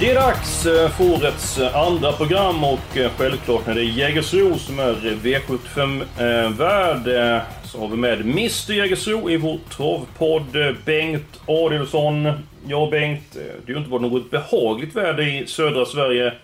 Det 0.00 0.10
är 0.10 0.14
dags 0.14 0.62
för 0.62 1.12
årets 1.12 1.58
eh, 1.58 1.76
andra 1.76 2.12
program 2.12 2.64
och 2.64 2.96
eh, 2.96 3.10
självklart 3.16 3.66
när 3.66 3.74
det 3.74 3.80
är 3.80 3.84
Jägersro 3.84 4.58
som 4.58 4.78
är 4.78 4.94
V75-värd 4.94 7.42
så 7.64 7.80
har 7.80 7.88
vi 7.88 7.96
med 7.96 8.20
Mr 8.20 8.72
Jägersro 8.72 9.30
i 9.30 9.36
vår 9.36 9.58
travpodd 9.70 10.76
Bengt 10.84 11.40
Adelsson. 11.46 12.32
Ja 12.66 12.88
Bengt, 12.90 13.32
det 13.32 13.40
har 13.40 13.72
ju 13.72 13.78
inte 13.78 13.90
varit 13.90 14.02
något 14.02 14.30
behagligt 14.30 14.96
väder 14.96 15.28
i 15.28 15.46
södra 15.46 15.84
Sverige. 15.84 16.34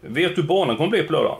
Vet 0.00 0.36
du 0.36 0.42
hur 0.42 0.48
banan 0.48 0.76
kommer 0.76 0.90
bli 0.90 1.02
på 1.02 1.12
lördag? 1.12 1.38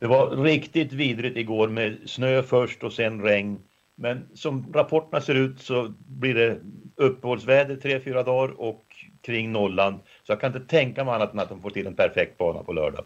Det 0.00 0.06
var 0.06 0.30
riktigt 0.30 0.92
vidrigt 0.92 1.36
igår 1.36 1.68
med 1.68 1.96
snö 2.06 2.42
först 2.42 2.84
och 2.84 2.92
sen 2.92 3.22
regn. 3.22 3.58
Men 3.96 4.28
som 4.34 4.72
rapporterna 4.74 5.20
ser 5.20 5.34
ut 5.34 5.60
så 5.60 5.94
blir 5.98 6.34
det 6.34 6.58
uppehållsväder 6.96 7.76
tre, 7.76 8.00
fyra 8.00 8.22
dagar 8.22 8.60
och 8.60 8.85
kring 9.22 9.52
nollan. 9.52 10.00
Så 10.26 10.32
jag 10.32 10.40
kan 10.40 10.56
inte 10.56 10.68
tänka 10.68 11.04
mig 11.04 11.14
annat 11.14 11.32
än 11.32 11.38
att 11.40 11.48
de 11.48 11.62
får 11.62 11.70
till 11.70 11.86
en 11.86 11.94
perfekt 11.94 12.38
bana 12.38 12.62
på 12.62 12.72
lördag. 12.72 13.04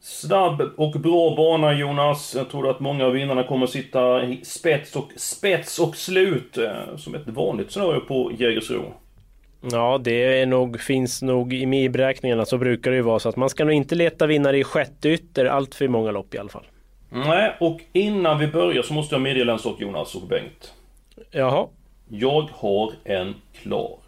Snabb 0.00 0.60
och 0.76 0.92
bra 1.00 1.34
bana 1.36 1.72
Jonas. 1.74 2.34
Jag 2.34 2.50
tror 2.50 2.70
att 2.70 2.80
många 2.80 3.04
av 3.06 3.12
vinnarna 3.12 3.44
kommer 3.44 3.66
sitta 3.66 4.24
i 4.24 4.40
spets 4.44 4.96
och 4.96 5.08
spets 5.16 5.78
och 5.78 5.96
slut. 5.96 6.58
eh, 6.58 6.96
Som 6.96 7.14
ett 7.14 7.26
vanligt 7.28 7.70
scenario 7.72 8.00
på 8.00 8.32
Jägersro. 8.38 8.82
Ja, 9.72 9.98
det 9.98 10.40
är 10.40 10.46
nog, 10.46 10.80
finns 10.80 11.22
nog 11.22 11.52
i 11.54 11.88
beräkningarna 11.88 12.44
så 12.44 12.58
brukar 12.58 12.90
det 12.90 12.96
ju 12.96 13.02
vara 13.02 13.18
så 13.18 13.28
att 13.28 13.36
man 13.36 13.50
ska 13.50 13.64
nog 13.64 13.74
inte 13.74 13.94
leta 13.94 14.26
vinnare 14.26 14.58
i 14.58 14.64
sjätte 14.64 15.08
ytter 15.08 15.44
allt 15.46 15.74
för 15.74 15.88
många 15.88 16.10
lopp 16.10 16.34
i 16.34 16.38
alla 16.38 16.48
fall. 16.48 16.66
Nej, 17.10 17.52
och 17.60 17.80
innan 17.92 18.38
vi 18.38 18.46
börjar 18.46 18.82
så 18.82 18.94
måste 18.94 19.14
jag 19.14 19.22
meddela 19.22 19.52
en 19.52 19.58
sak 19.58 19.80
Jonas 19.80 20.14
och 20.14 20.28
Bengt. 20.28 20.74
Jaha, 21.30 21.66
Jag 22.08 22.48
har 22.52 22.92
en 23.04 23.34
klar. 23.62 23.98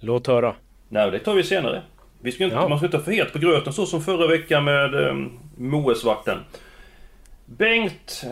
Låt 0.00 0.26
höra. 0.26 0.54
Nej, 0.88 1.10
det 1.10 1.18
tar 1.18 1.34
vi 1.34 1.42
senare. 1.42 1.82
Vi 2.20 2.32
ska 2.32 2.44
inte, 2.44 2.56
Ja. 2.56 2.68
Man 2.68 2.78
ska 2.78 2.86
inte 2.86 2.96
ha 2.96 3.04
för 3.04 3.12
het 3.12 3.32
på 3.32 3.38
gröten 3.38 3.72
så 3.72 3.86
som 3.86 4.02
förra 4.02 4.26
veckan 4.26 4.64
med 4.64 4.94
um, 4.94 5.38
Moesvarten. 5.56 6.38
Bengt, 7.46 8.24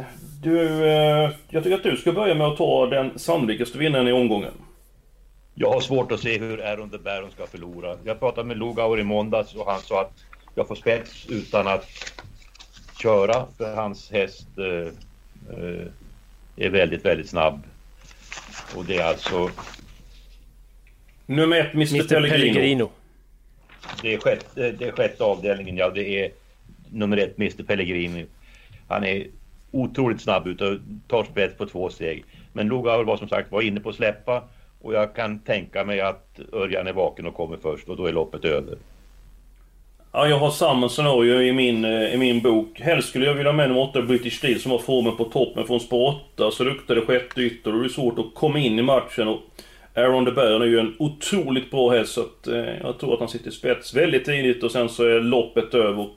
du, 0.43 0.85
eh, 0.87 1.31
jag 1.51 1.63
tycker 1.63 1.77
att 1.77 1.83
du 1.83 1.97
ska 1.97 2.13
börja 2.13 2.35
med 2.35 2.47
att 2.47 2.57
ta 2.57 2.87
den 2.87 3.19
sannolikaste 3.19 3.79
vinnaren 3.79 4.09
i 4.09 4.13
omgången. 4.13 4.53
Jag 5.55 5.71
har 5.73 5.81
svårt 5.81 6.13
att 6.13 6.21
se 6.21 6.39
hur 6.39 6.61
Aaron 6.67 6.91
de 6.91 6.99
Baron 6.99 7.31
ska 7.31 7.47
förlora. 7.47 7.97
Jag 8.05 8.21
pratade 8.21 8.49
med 8.49 8.59
Lugauer 8.59 9.01
i 9.01 9.05
måndags 9.05 9.55
och 9.55 9.67
han 9.67 9.81
sa 9.81 10.01
att 10.01 10.13
jag 10.55 10.69
får 10.69 10.75
spets 10.75 11.27
utan 11.29 11.67
att 11.67 11.87
köra 13.03 13.47
för 13.59 13.75
hans 13.75 14.11
häst 14.11 14.47
eh, 14.59 14.89
eh, 15.57 15.87
är 16.57 16.71
väldigt, 16.71 17.05
väldigt 17.05 17.29
snabb. 17.29 17.63
Och 18.77 18.85
det 18.85 18.97
är 18.97 19.05
alltså 19.05 19.51
Nummer 21.27 21.61
ett, 21.61 21.75
Mr, 21.75 21.95
Mr 21.95 22.09
Pellegrino. 22.09 22.55
Pellegrino. 22.55 22.91
det 24.03 24.15
är, 24.15 24.19
sjätte, 24.19 24.73
det 24.73 24.85
är 24.85 24.93
sjätte 24.93 25.25
avdelningen, 25.25 25.77
ja 25.77 25.91
det 25.91 26.25
är 26.25 26.31
nummer 26.91 27.17
ett, 27.17 27.39
Mr 27.39 27.63
Pellegrini. 27.63 28.27
Han 28.89 29.05
är 29.05 29.27
otroligt 29.71 30.21
snabb 30.21 30.47
ut 30.47 30.61
och 30.61 30.79
tar 31.09 31.25
spets 31.25 31.57
på 31.57 31.67
två 31.67 31.91
steg. 31.91 32.25
Men 32.53 32.69
Lugauer 32.69 33.05
var 33.05 33.17
som 33.17 33.29
sagt 33.29 33.53
var 33.53 33.63
inne 33.63 33.81
på 33.81 33.89
att 33.89 33.97
släppa 33.97 34.45
och 34.81 34.95
jag 34.95 35.15
kan 35.15 35.39
tänka 35.39 35.85
mig 35.85 36.01
att 36.01 36.41
Örjan 36.53 36.87
är 36.87 36.93
vaken 36.93 37.27
och 37.27 37.35
kommer 37.35 37.57
först 37.57 37.89
och 37.89 37.97
då 37.97 38.07
är 38.07 38.13
loppet 38.13 38.45
över. 38.45 38.77
Ja, 40.13 40.29
jag 40.29 40.39
har 40.39 40.51
samma 40.51 40.89
scenario 40.89 41.41
i 41.43 41.53
min, 41.53 41.85
eh, 41.85 42.15
i 42.15 42.17
min 42.17 42.41
bok. 42.41 42.81
Helst 42.81 43.09
skulle 43.09 43.27
jag 43.27 43.35
vilja 43.35 43.53
ha 43.53 43.57
med 43.57 43.69
nummer 43.69 43.83
8 43.83 44.03
British 44.03 44.39
Steel 44.39 44.61
som 44.61 44.71
har 44.71 44.79
formen 44.79 45.17
på 45.17 45.25
toppen 45.25 45.67
från 45.67 45.81
spår 45.81 46.21
8. 46.35 46.51
Så 46.51 46.65
luktar 46.65 46.95
det 46.95 47.01
sjätte 47.01 47.41
ytter 47.41 47.75
och 47.75 47.81
det 47.81 47.87
är 47.87 47.89
svårt 47.89 48.19
att 48.19 48.35
komma 48.35 48.59
in 48.59 48.79
i 48.79 48.83
matchen. 48.83 49.29
Och 49.29 49.41
Aaron 49.97 50.25
de 50.25 50.39
är 50.39 50.65
ju 50.65 50.79
en 50.79 50.95
otroligt 50.99 51.71
bra 51.71 51.91
häst 51.91 52.13
så 52.13 52.21
att, 52.21 52.47
eh, 52.47 52.79
jag 52.83 52.99
tror 52.99 53.15
att 53.15 53.21
han 53.21 53.29
sitter 53.29 53.49
i 53.49 53.53
spets 53.53 53.95
väldigt 53.95 54.25
tidigt 54.25 54.63
och 54.63 54.71
sen 54.71 54.89
så 54.89 55.05
är 55.05 55.21
loppet 55.21 55.75
över. 55.75 56.09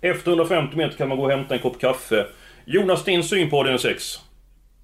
Efter 0.00 0.30
150 0.30 0.76
meter 0.76 0.96
kan 0.96 1.08
man 1.08 1.18
gå 1.18 1.24
och 1.24 1.30
hämta 1.30 1.54
en 1.54 1.60
kopp 1.60 1.80
kaffe. 1.80 2.26
Jonas, 2.64 3.04
din 3.04 3.22
syn 3.22 3.50
på 3.50 3.58
avdelning 3.58 3.78
6? 3.78 4.20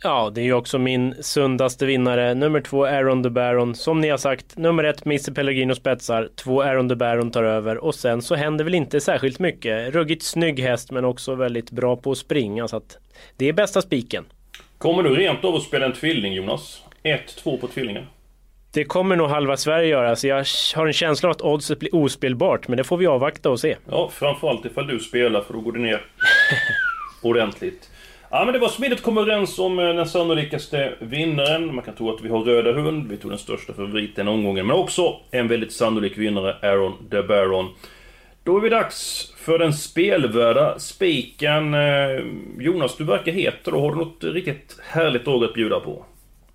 Ja, 0.03 0.31
det 0.35 0.41
är 0.41 0.45
ju 0.45 0.53
också 0.53 0.79
min 0.79 1.15
sundaste 1.21 1.87
vinnare. 1.87 2.35
Nummer 2.35 2.61
två, 2.61 2.85
Aaron 2.85 3.23
de 3.23 3.31
Baron. 3.31 3.75
Som 3.75 4.01
ni 4.01 4.09
har 4.09 4.19
sagt, 4.19 4.57
nummer 4.57 4.85
ett, 4.85 5.07
Mr 5.07 5.35
Pellegrino 5.35 5.75
spetsar. 5.75 6.29
Två, 6.37 6.63
Aaron 6.63 6.89
de 6.89 6.95
Baron 6.95 7.31
tar 7.31 7.45
över. 7.45 7.85
Och 7.85 7.95
sen 7.95 8.23
så 8.23 8.35
händer 8.35 8.65
väl 8.65 8.75
inte 8.75 9.01
särskilt 9.01 9.39
mycket. 9.39 9.95
Ruggigt 9.95 10.23
snygg 10.23 10.61
häst, 10.61 10.91
men 10.91 11.05
också 11.05 11.35
väldigt 11.35 11.71
bra 11.71 11.97
på 11.97 12.11
att 12.11 12.19
springa. 12.19 12.69
Så 12.69 12.77
att 12.77 12.99
det 13.37 13.49
är 13.49 13.53
bästa 13.53 13.83
spiken. 13.83 14.25
Kommer 14.79 15.03
du 15.03 15.15
rent 15.15 15.45
av 15.45 15.55
att 15.55 15.63
spela 15.63 15.87
en 15.87 15.93
tvilling 15.93 16.33
Jonas? 16.33 16.83
1-2 17.03 17.59
på 17.61 17.67
tvillingen. 17.67 18.05
Det 18.75 18.85
kommer 18.85 19.17
nog 19.17 19.29
halva 19.29 19.57
Sverige 19.57 19.89
göra, 19.89 20.17
så 20.17 20.27
jag 20.27 20.45
har 20.75 20.87
en 20.87 20.93
känsla 20.93 21.29
av 21.29 21.31
att 21.31 21.43
oddset 21.43 21.79
blir 21.79 21.95
ospelbart. 21.95 22.69
Men 22.69 22.77
det 22.77 22.85
får 22.85 22.97
vi 22.97 23.07
avvakta 23.07 23.51
och 23.51 23.61
se. 23.61 23.77
Ja, 23.91 24.11
framförallt 24.15 24.65
ifall 24.65 24.87
du 24.87 24.99
spelar 24.99 25.41
för 25.41 25.55
då 25.55 25.61
går 25.61 25.73
det 25.73 25.79
ner 25.79 26.01
ordentligt. 27.23 27.91
Ja 28.31 28.45
men 28.45 28.53
det 28.53 28.59
var 28.59 28.69
smidigt 28.69 28.99
att 28.99 29.05
komma 29.05 29.21
överens 29.21 29.59
om 29.59 29.79
eh, 29.79 29.85
den 29.85 30.07
sannolikaste 30.07 30.95
vinnaren. 30.99 31.75
Man 31.75 31.85
kan 31.85 31.95
tro 31.95 32.15
att 32.15 32.23
vi 32.23 32.29
har 32.29 32.39
Röda 32.39 32.73
Hund, 32.73 33.09
vi 33.09 33.17
tog 33.17 33.31
den 33.31 33.39
största 33.39 33.73
favoriten 33.73 34.29
omgången. 34.29 34.67
Men 34.67 34.77
också 34.77 35.17
en 35.31 35.49
väldigt 35.49 35.73
sannolik 35.73 36.19
vinnare, 36.19 36.57
Aaron 36.63 36.93
de 37.09 37.23
Baron. 37.23 37.69
Då 38.45 38.57
är 38.57 38.61
vi 38.61 38.69
dags 38.69 39.33
för 39.37 39.59
den 39.59 39.73
spelvärda 39.73 40.79
spiken. 40.79 41.75
Eh, 41.75 42.21
Jonas, 42.59 42.97
du 42.97 43.05
verkar 43.05 43.33
het 43.33 43.55
då. 43.65 43.81
Har 43.81 43.91
du 43.91 43.97
något 43.97 44.25
riktigt 44.25 44.79
härligt 44.83 45.25
drag 45.25 45.45
att 45.45 45.55
bjuda 45.55 45.81
på? 45.81 46.05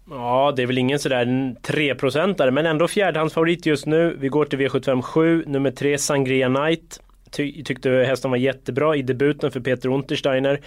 Ja, 0.09 0.53
det 0.55 0.61
är 0.61 0.67
väl 0.67 0.77
ingen 0.77 0.99
sådär 0.99 1.25
3-procentare, 1.63 2.51
men 2.51 2.65
ändå 2.65 2.87
fjärdehandsfavorit 2.87 3.65
just 3.65 3.85
nu. 3.85 4.17
Vi 4.19 4.27
går 4.27 4.45
till 4.45 4.59
V75 4.59 5.01
7, 5.01 5.43
nummer 5.47 5.71
3 5.71 5.97
Sangria 5.97 6.47
Knight. 6.47 6.99
Ty 7.31 7.63
tyckte 7.63 7.89
hästen 7.89 8.31
var 8.31 8.37
jättebra 8.37 8.95
i 8.95 9.01
debuten 9.01 9.51
för 9.51 9.59
Peter 9.59 9.89
Untersteiner. 9.89 10.61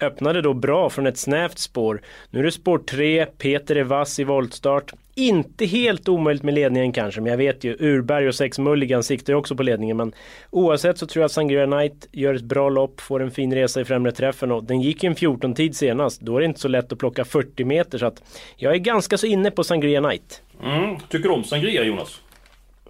Öppnade 0.00 0.42
då 0.42 0.54
bra 0.54 0.90
från 0.90 1.06
ett 1.06 1.18
snävt 1.18 1.58
spår. 1.58 2.00
Nu 2.30 2.40
är 2.40 2.44
det 2.44 2.52
spår 2.52 2.78
3, 2.78 3.26
Peter 3.26 3.76
är 3.76 3.84
vass 3.84 4.18
i 4.18 4.24
voltstart. 4.24 4.92
Inte 5.14 5.66
helt 5.66 6.08
omöjligt 6.08 6.42
med 6.42 6.54
ledningen 6.54 6.92
kanske, 6.92 7.20
men 7.20 7.30
jag 7.30 7.36
vet 7.36 7.64
ju 7.64 7.76
Urberg 7.80 8.28
och 8.28 8.34
Sex 8.34 8.58
Mulligan 8.58 9.02
siktar 9.02 9.32
ju 9.32 9.36
också 9.36 9.56
på 9.56 9.62
ledningen. 9.62 9.96
Men 9.96 10.12
oavsett 10.50 10.98
så 10.98 11.06
tror 11.06 11.20
jag 11.20 11.26
att 11.26 11.32
Sangria 11.32 11.66
Knight 11.66 12.08
gör 12.12 12.34
ett 12.34 12.42
bra 12.42 12.68
lopp, 12.68 13.00
får 13.00 13.22
en 13.22 13.30
fin 13.30 13.54
resa 13.54 13.80
i 13.80 13.84
främre 13.84 14.12
träffen 14.12 14.52
och 14.52 14.64
den 14.64 14.80
gick 14.80 15.02
ju 15.02 15.06
en 15.06 15.16
14 15.16 15.54
tid 15.54 15.76
senast. 15.76 16.20
Då 16.20 16.36
är 16.36 16.40
det 16.40 16.46
inte 16.46 16.60
så 16.60 16.68
lätt 16.68 16.92
att 16.92 16.98
plocka 16.98 17.24
40 17.24 17.64
meter 17.64 17.98
så 17.98 18.06
att 18.06 18.22
jag 18.56 18.74
är 18.74 18.78
ganska 18.78 19.18
så 19.18 19.26
inne 19.26 19.50
på 19.50 19.64
Sangria 19.64 20.00
Knight. 20.00 20.42
Mm, 20.64 20.96
tycker 21.08 21.28
du 21.28 21.34
om 21.34 21.44
Sangria 21.44 21.84
Jonas? 21.84 22.20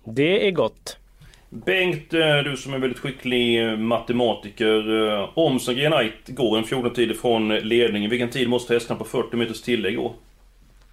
Det 0.05 0.47
är 0.47 0.51
gott. 0.51 0.97
Bengt, 1.51 2.15
eh, 2.15 2.37
du 2.39 2.57
som 2.57 2.75
är 2.75 2.79
väldigt 2.79 2.99
skicklig 2.99 3.69
eh, 3.69 3.77
matematiker. 3.77 5.09
eh, 5.13 5.29
Om 5.35 5.61
Sangria 5.61 5.91
Knight 5.91 6.29
går 6.37 6.59
en 6.59 6.65
14 6.65 6.95
tid 6.95 7.21
från 7.21 7.49
ledningen, 7.49 8.11
vilken 8.11 8.31
tid 8.31 8.49
måste 8.49 8.75
hästarna 8.75 8.99
på 8.99 9.05
40 9.05 9.37
meters 9.37 9.63
tillägg 9.63 9.97
gå? 9.97 10.15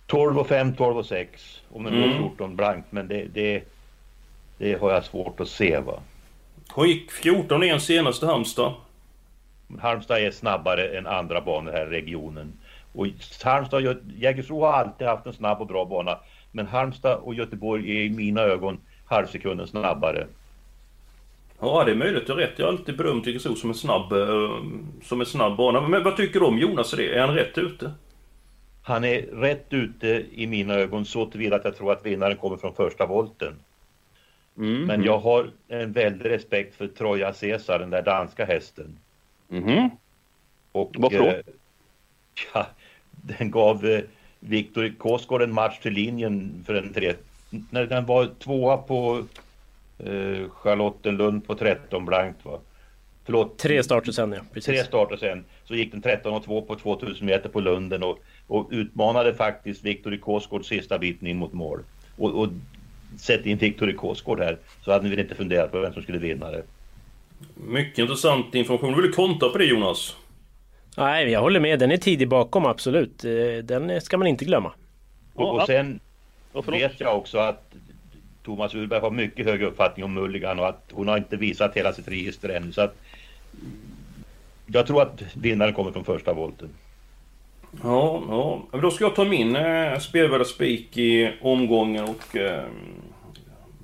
12 0.08 0.40
och 0.40 0.48
5, 0.48 0.76
12 0.76 0.98
och 0.98 1.06
6. 1.06 1.62
Om 1.72 1.84
den 1.84 1.94
Mm. 1.94 2.10
går 2.10 2.18
14 2.18 2.56
blankt, 2.56 2.92
men 2.92 3.08
det, 3.08 3.26
det, 3.34 3.64
det 4.58 4.82
har 4.82 4.92
jag 4.92 5.04
svårt 5.06 5.40
att 5.40 5.48
se 5.48 5.80
va. 5.80 6.00
Hon 6.70 6.88
gick 6.88 7.12
14 7.12 7.64
igen 7.64 7.80
senaste 7.82 8.26
Halmstad. 8.26 8.74
Halmstad 9.80 10.18
är 10.20 10.32
snabbare 10.32 10.98
än 10.98 11.08
andra 11.08 11.42
banor 11.42 11.72
här 11.72 11.94
i 11.94 12.02
regionen. 12.02 12.54
Och 12.94 13.08
Halmstad, 13.44 13.98
Jägersro 14.18 14.62
har 14.62 14.74
alltid 14.74 15.08
haft 15.08 15.26
en 15.26 15.34
snabb 15.34 15.62
och 15.62 15.68
bra 15.68 15.86
bana. 15.86 16.18
Men 16.52 16.68
Halmstad 16.68 17.18
och 17.24 17.34
Göteborg 17.36 17.92
är 17.98 18.04
i 18.04 18.10
mina 18.10 18.42
ögon 18.42 18.78
halvsekunden 19.06 19.68
snabbare. 19.68 20.28
Ja, 21.60 21.84
det 21.84 21.92
är 21.92 21.96
möjligt. 21.96 22.28
Du 22.28 22.34
har 22.34 22.40
rätt. 22.40 22.60
Jag 22.60 22.66
har 22.66 22.74
alltid 22.74 22.98
bedömt 22.98 23.28
Jägersro 23.28 23.56
som 23.56 23.70
en 23.70 23.76
snabb, 23.76 24.14
eh, 24.14 24.64
som 25.04 25.20
en 25.20 25.26
snabb 25.26 25.58
bana. 25.58 25.88
Men 25.88 26.04
vad 26.04 26.18
tycker 26.18 26.40
du 26.40 26.46
om 26.46 26.58
Jonas 26.58 26.94
i 26.94 26.98
det? 26.98 27.16
Är 27.16 27.22
han 27.22 27.36
rätt 27.36 27.58
ute? 27.58 27.92
Han 28.84 29.04
är 29.04 29.22
rätt 29.22 29.66
ute 29.70 30.26
i 30.32 30.48
mina 30.48 30.74
ögon 30.74 31.06
så 31.06 31.26
tillvida 31.26 31.56
att 31.56 31.66
jag 31.66 31.78
tror 31.78 31.92
att 31.92 32.06
vinnaren 32.06 32.38
kommer 32.38 32.58
från 32.58 32.76
första 32.76 33.06
volten. 33.06 33.54
Mm. 34.58 34.86
Men 34.86 35.04
jag 35.04 35.18
har 35.18 35.50
en 35.68 35.92
väldig 35.92 36.30
respekt 36.30 36.76
för 36.76 36.88
Troja 36.88 37.34
Caesar, 37.34 37.80
den 37.80 37.90
där 37.90 38.02
danska 38.02 38.46
hästen. 38.46 38.98
Mhm. 39.48 39.90
Och, 40.72 40.96
Varför 40.98 41.28
eh, 41.28 41.54
ja, 42.54 42.68
den 43.12 43.52
gav 43.52 43.86
eh, 43.86 44.02
Viktor 44.40 44.94
Kåsgård 44.98 45.42
en 45.42 45.54
match 45.54 45.80
till 45.80 45.94
linjen 45.94 46.64
för 46.66 46.74
en 46.74 46.94
tre... 46.94 47.14
När 47.70 47.86
den 47.86 48.06
var 48.06 48.30
tvåa 48.40 48.78
på 48.78 49.26
eh, 50.00 50.50
Charlottenlund 50.50 51.48
på 51.48 51.56
13 51.56 52.06
blankt 52.06 52.46
va? 52.46 52.60
Förlåt. 53.26 53.58
Tre 53.58 53.84
starter 53.84 54.12
sen 54.12 54.32
ja. 54.32 54.42
Precis. 54.54 54.66
Tre 54.66 54.84
starter 54.84 55.18
sen. 55.18 55.46
Så 55.64 55.76
gick 55.76 55.92
den 55.92 56.02
13 56.02 56.34
och 56.34 56.44
2 56.44 56.62
på 56.62 56.76
2000 56.76 57.26
meter 57.26 57.50
på 57.50 57.60
Lunden 57.60 58.04
och, 58.04 58.20
och 58.48 58.68
utmanade 58.72 59.34
faktiskt 59.34 59.84
Viktor 59.86 60.18
Kåsgård 60.18 60.66
sista 60.66 60.98
biten 60.98 61.28
in 61.28 61.38
mot 61.38 61.54
mål. 61.54 61.80
Och, 62.18 62.40
och 62.42 62.48
sätt 63.18 63.46
in 63.46 63.58
Viktor 63.58 63.92
Kåsgård 63.92 64.40
här 64.40 64.58
så 64.84 64.92
hade 64.92 65.10
väl 65.10 65.20
inte 65.20 65.36
funderat 65.36 65.72
på 65.72 65.80
vem 65.80 65.94
som 65.94 66.04
skulle 66.04 66.18
vinna 66.18 66.52
det. 66.52 66.64
Mycket 67.54 68.00
intressant 68.00 68.56
information. 68.56 68.96
Vill 68.96 69.06
du 69.06 69.12
kontra 69.12 69.50
på 69.50 69.58
det 69.58 69.66
Jonas? 69.66 70.16
Nej, 70.98 71.32
jag 71.32 71.42
håller 71.42 71.60
med. 71.60 71.80
Den 71.80 71.92
är 71.92 71.98
tidig 71.98 72.30
bakom, 72.30 72.66
absolut. 72.66 73.26
Eh, 73.26 73.32
den 73.64 74.02
ska 74.02 74.18
man 74.18 74.28
inte 74.28 74.46
glömma. 74.46 74.72
Och, 75.34 75.56
och 75.56 75.66
sen 75.66 76.00
vet 76.66 77.00
jag 77.00 77.18
också 77.18 77.38
att 77.38 77.74
Thomas 78.46 78.76
Urberg 78.76 79.00
har 79.00 79.12
mycket 79.12 79.46
hög 79.46 79.62
uppfattning 79.62 80.06
om 80.06 80.14
Mulligan 80.14 80.60
och 80.60 80.70
att 80.70 80.84
hon 80.92 81.08
har 81.08 81.18
inte 81.18 81.38
visat 81.38 81.76
hela 81.76 81.94
sitt 81.94 82.08
register 82.08 82.50
ännu. 82.50 82.72
Så 82.72 82.82
att 82.82 82.96
jag 84.66 84.88
tror 84.88 85.02
att 85.02 85.22
vinnaren 85.34 85.74
kommer 85.74 85.92
från 85.92 86.06
första 86.06 86.34
volten. 86.34 86.70
Ja, 87.84 88.24
ja. 88.30 88.64
Men 88.72 88.82
då 88.82 88.92
ska 88.92 89.04
jag 89.04 89.16
ta 89.16 89.26
min 89.26 89.56
eh, 89.56 90.00
spelvärda 90.00 90.46
spik 90.46 90.98
i 90.98 91.34
omgången 91.42 92.04
och 92.04 92.36
eh, 92.36 92.64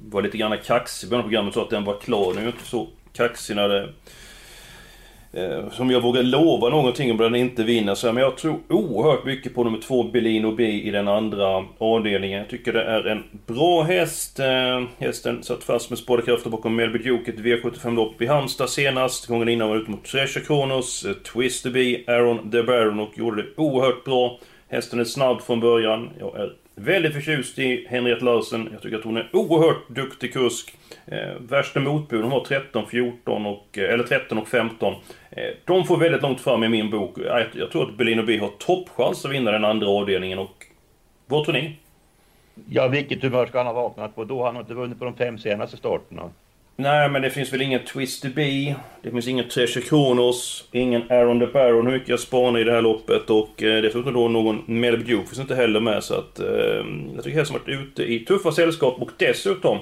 var 0.10 0.22
lite 0.22 0.38
grann 0.38 0.58
kaxig 0.66 1.08
i 1.08 1.10
början 1.10 1.20
av 1.20 1.24
programmet 1.24 1.54
så 1.54 1.62
att 1.62 1.70
den 1.70 1.84
var 1.84 2.00
klar. 2.00 2.34
Nu 2.34 2.40
är 2.40 2.46
jag 2.46 2.54
inte 2.54 2.66
så 2.66 2.88
kaxig 3.14 3.56
när 3.56 3.70
det 3.70 3.90
Eh, 5.34 5.70
som 5.70 5.92
jag 5.92 6.02
vågar 6.02 6.24
lova 6.24 6.70
någonting 6.70 7.12
om 7.12 7.18
den 7.18 7.36
inte 7.36 7.64
vinner. 7.64 7.96
Så, 7.96 8.14
men 8.14 8.24
jag 8.24 8.38
tror 8.38 8.60
oerhört 8.70 9.26
mycket 9.26 9.56
på 9.56 9.64
nummer 9.64 9.80
två, 9.80 10.04
Bellino 10.04 10.56
B 10.56 10.64
i 10.64 10.92
den 10.92 11.08
andra 11.08 11.66
avdelningen. 11.78 12.40
Jag 12.40 12.50
tycker 12.50 12.74
det 12.74 12.84
är 12.84 13.08
en 13.08 13.24
bra 13.46 13.84
häst. 13.84 14.40
Eh, 14.40 14.84
hästen 14.98 15.44
satt 15.44 15.64
fast 15.64 15.90
med 15.90 16.00
sparade 16.00 16.26
krafter 16.26 16.50
bakom 16.50 16.76
Melby 16.76 17.00
Duke, 17.00 17.32
ett 17.32 17.40
V75-lopp 17.40 18.22
i 18.22 18.28
Halmstad 18.28 18.70
senast. 18.70 19.28
Gången 19.28 19.50
innan 19.50 19.70
var 19.70 19.76
ute 19.78 19.92
mot 19.92 20.04
Treasure 20.04 20.46
Kronos, 20.46 21.06
eh, 21.06 21.14
Twister 21.14 21.70
B, 21.70 22.04
Aaron 22.08 22.52
The 22.52 22.64
Baron 22.64 23.00
och 23.00 23.18
gjorde 23.18 23.42
det 23.42 23.48
oerhört 23.56 24.04
bra. 24.04 24.40
Hästen 24.70 25.00
är 25.00 25.04
snabb 25.04 25.42
från 25.42 25.60
början. 25.60 26.10
Jag 26.20 26.36
är 26.36 26.54
väldigt 26.76 27.14
förtjust 27.14 27.60
i 27.60 27.88
Henriette 27.90 28.26
Larsen. 28.26 28.70
Jag 28.72 28.82
tycker 28.82 28.98
att 28.98 29.04
hon 29.04 29.18
är 29.18 29.30
oerhört 29.34 29.90
duktig 29.90 30.34
kusk. 30.34 30.74
Eh, 31.06 31.42
värsta 31.50 31.80
motbud, 31.80 32.22
hon 32.22 32.32
var 32.32 32.46
13, 32.46 32.88
14 32.88 33.46
och, 33.46 33.78
eh, 33.78 33.94
eller 33.94 34.04
13 34.04 34.38
och 34.38 34.48
15. 34.48 34.96
Eh, 35.32 35.54
de 35.66 35.86
får 35.86 35.98
väldigt 35.98 36.22
långt 36.22 36.42
fram 36.42 36.64
i 36.64 36.70
min 36.70 36.90
bok. 36.90 37.18
Jag, 37.26 37.46
jag 37.54 37.72
tror 37.72 37.90
att 37.90 37.98
Berlin 37.98 38.26
B 38.26 38.38
har 38.38 38.50
toppchans 38.50 39.26
att 39.26 39.32
vinna 39.32 39.52
den 39.52 39.66
andra 39.66 39.88
avdelningen 39.88 40.40
och... 40.40 40.66
Vad 41.28 41.46
tror 41.46 41.54
ni? 41.54 41.76
Ja, 42.70 42.88
vilket 42.88 43.24
humör 43.24 43.46
ska 43.46 43.58
han 43.58 43.68
ha 43.68 43.74
vaknat 43.74 44.16
på 44.16 44.24
då? 44.24 44.46
Han 44.46 44.56
har 44.56 44.62
inte 44.62 44.74
vunnit 44.74 45.00
på 45.00 45.06
de 45.06 45.16
fem 45.16 45.38
senaste 45.38 45.78
starterna. 45.78 46.30
Nej, 46.76 47.10
men 47.10 47.22
det 47.22 47.30
finns 47.30 47.54
väl 47.54 47.62
ingen 47.62 47.86
Twister 47.86 48.32
B. 48.36 48.76
Det 49.02 49.12
finns 49.12 49.28
ingen 49.28 49.50
Treasure 49.50 49.86
Kronos. 49.86 50.70
Ingen 50.72 51.12
Aaron 51.12 51.40
the 51.40 51.46
Baron 51.46 51.86
hur 51.86 51.94
mycket 51.94 52.10
jag 52.10 52.20
spanar 52.20 52.60
i 52.60 52.64
det 52.64 52.72
här 52.72 52.82
loppet. 52.82 53.30
Och 53.30 53.64
eh, 53.64 53.82
dessutom 53.82 54.14
då 54.14 54.28
någon 54.28 54.64
Melby 54.66 55.04
Duke 55.04 55.28
finns 55.28 55.40
inte 55.40 55.56
heller 55.56 55.80
med. 55.80 56.04
Så 56.04 56.14
att... 56.14 56.40
Eh, 56.40 56.86
jag 57.16 57.24
tycker 57.24 57.38
hästen 57.38 57.58
varit 57.60 57.82
ute 57.82 58.04
i 58.04 58.20
tuffa 58.20 58.52
sällskap 58.52 59.02
och 59.02 59.12
dessutom 59.18 59.80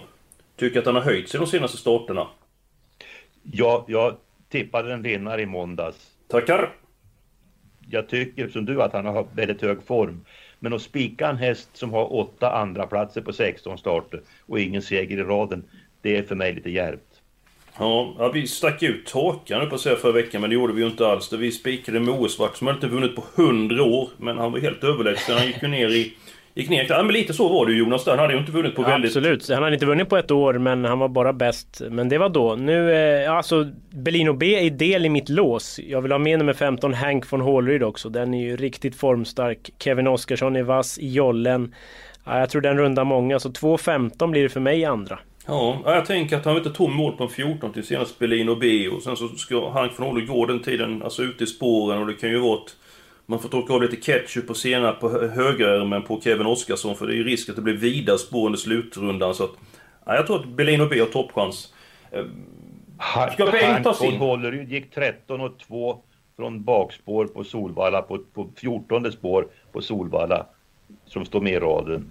tycker 0.56 0.80
att 0.80 0.86
han 0.86 0.96
har 0.96 1.02
höjt 1.02 1.30
sig 1.30 1.40
de 1.40 1.48
senaste 1.48 1.78
starterna. 1.78 2.28
Ja, 3.44 3.86
jag 3.88 4.16
tippade 4.50 4.94
en 4.94 5.02
vinnare 5.02 5.42
i 5.42 5.46
måndags. 5.46 6.08
Tackar! 6.28 6.76
Jag 7.90 8.10
tycker 8.10 8.48
som 8.48 8.66
du 8.66 8.82
att 8.82 8.94
han 8.94 9.06
har 9.06 9.28
väldigt 9.36 9.62
hög 9.62 9.84
form. 9.84 10.26
Men 10.60 10.74
att 10.74 10.82
spika 10.82 11.28
en 11.28 11.38
häst 11.38 11.70
som 11.74 11.94
har 11.94 12.14
åtta 12.14 12.52
andra 12.52 12.88
platser 12.88 13.22
på 13.22 13.34
16 13.34 13.78
starter 13.78 14.22
och 14.46 14.60
ingen 14.60 14.82
seger 14.82 15.18
i 15.18 15.24
raden, 15.24 15.64
det 16.02 16.18
är 16.18 16.24
för 16.24 16.36
mig 16.36 16.54
lite 16.54 16.70
djärvt. 16.70 17.22
Ja, 17.78 18.32
vi 18.34 18.48
stack 18.48 18.84
ut 18.84 19.06
torkan 19.06 19.70
på 19.70 19.78
säga 19.78 19.96
förra 19.96 20.12
veckan, 20.12 20.42
men 20.42 20.50
det 20.50 20.54
gjorde 20.54 20.74
vi 20.74 20.82
ju 20.82 20.88
inte 20.88 21.08
alls. 21.08 21.34
Vi 21.34 21.52
spikade 21.52 22.00
Moesvart 22.00 22.58
som 22.58 22.68
hade 22.68 22.78
inte 22.78 22.88
vunnit 22.88 23.16
på 23.16 23.24
100 23.36 23.84
år, 23.84 24.10
men 24.18 24.38
han 24.38 24.52
var 24.52 24.60
helt 24.60 24.84
överlägsen. 24.84 25.38
Han 25.38 25.48
gick 25.48 25.62
ju 25.62 25.68
ner 25.68 25.90
i 25.90 26.14
gick 26.54 26.70
ner. 26.70 26.86
Ja, 26.90 27.04
men 27.04 27.14
lite 27.14 27.34
så 27.34 27.50
var 27.50 27.66
det 27.66 27.74
Jonas 27.74 28.04
där. 28.04 28.12
Han 28.12 28.20
hade 28.20 28.34
ju 28.34 28.40
inte 28.40 28.52
vunnit 28.52 28.76
på 28.76 28.82
väldigt... 28.82 29.18
Absolut. 29.18 29.50
Han 29.50 29.64
hade 29.64 29.76
inte 29.76 29.86
vunnit 29.86 30.10
på 30.10 30.18
ett 30.18 30.32
år 30.32 30.54
men 30.54 30.86
han 30.86 31.00
var 31.00 31.08
bara 31.08 31.34
bäst. 31.34 31.82
Men 31.90 32.10
det 32.10 32.18
var 32.18 32.30
då. 32.30 32.56
Nu, 32.56 32.94
eh, 32.94 33.34
alltså 33.34 33.68
Bellino 33.90 34.34
B 34.34 34.66
är 34.66 34.70
del 34.70 35.06
i 35.06 35.10
mitt 35.10 35.30
lås. 35.30 35.80
Jag 35.80 36.02
vill 36.02 36.12
ha 36.12 36.20
med 36.20 36.40
nummer 36.40 36.54
15 36.54 36.94
Hank 36.94 37.32
von 37.32 37.42
Hålryd 37.42 37.84
också. 37.84 38.10
Den 38.10 38.34
är 38.34 38.42
ju 38.42 38.56
riktigt 38.56 38.96
formstark. 38.96 39.70
Kevin 39.80 40.08
Oskarsson 40.08 40.56
är 40.56 40.64
vass 40.64 40.98
i 40.98 41.12
jollen. 41.12 41.76
Ja, 42.26 42.40
jag 42.40 42.50
tror 42.50 42.62
den 42.62 42.78
rundar 42.78 43.04
många. 43.04 43.40
Så 43.40 43.50
2.15 43.50 44.32
blir 44.32 44.44
det 44.44 44.50
för 44.50 44.60
mig 44.60 44.80
i 44.80 44.86
andra. 44.86 45.20
Ja, 45.46 45.82
jag 45.86 46.06
tänker 46.06 46.38
att 46.38 46.46
han 46.46 46.58
inte 46.58 46.70
tom 46.70 46.94
mål 46.94 47.18
på 47.18 47.24
en 47.24 47.30
14 47.30 47.74
till 47.74 47.84
senast 47.84 48.20
Berlin 48.20 48.50
och 48.50 48.58
B 48.58 48.88
och 48.88 49.02
sen 49.02 49.16
så 49.16 49.28
ska 49.28 49.70
Hank 49.70 50.00
von 50.00 50.08
Hålryd 50.08 50.28
gå 50.28 50.46
den 50.46 50.60
tiden, 50.60 51.04
alltså 51.04 51.24
ute 51.24 51.44
i 51.44 51.48
spåren 51.48 52.00
och 52.00 52.08
det 52.08 52.14
kan 52.14 52.30
ju 52.30 52.40
vara 52.40 52.60
ett 52.60 52.76
man 53.30 53.40
får 53.40 53.50
torka 53.50 53.74
av 53.74 53.82
lite 53.82 53.96
ketchup 53.96 54.50
och 54.50 54.58
senap 54.58 55.00
på 55.00 55.10
högerärmen 55.10 56.02
på 56.02 56.22
Kevin 56.22 56.46
Oskarsson 56.46 56.96
för 56.96 57.08
det 57.08 57.14
är 57.14 57.16
ju 57.16 57.24
risk 57.24 57.50
att 57.50 57.56
det 57.56 57.62
blir 57.62 57.74
vida 57.74 58.18
spår 58.18 58.46
under 58.46 58.60
slutrundan 58.60 59.36
så 59.36 59.44
att... 59.44 59.52
Ja, 60.06 60.16
jag 60.16 60.28
tror 60.28 60.40
att 60.40 60.48
Berlin 60.48 60.82
och 60.82 60.90
B 60.90 61.00
har 61.00 61.08
toppchans. 61.08 61.74
Eh, 62.12 62.26
ska 63.34 63.52
Bengt 63.52 63.84
ta 63.84 63.94
sin? 63.94 64.18
Hålleryd 64.18 64.72
gick 64.72 64.92
13 64.92 65.42
och 65.42 65.60
2 65.60 66.02
från 66.36 66.64
bakspår 66.64 67.26
på 67.26 67.44
Solvalla 67.44 68.02
på, 68.02 68.18
på 68.34 68.50
14 68.56 69.12
spår 69.12 69.48
på 69.72 69.82
Solvalla. 69.82 70.46
Som 71.06 71.26
står 71.26 71.42
med 71.42 71.54
i 71.54 71.60
raden. 71.60 72.10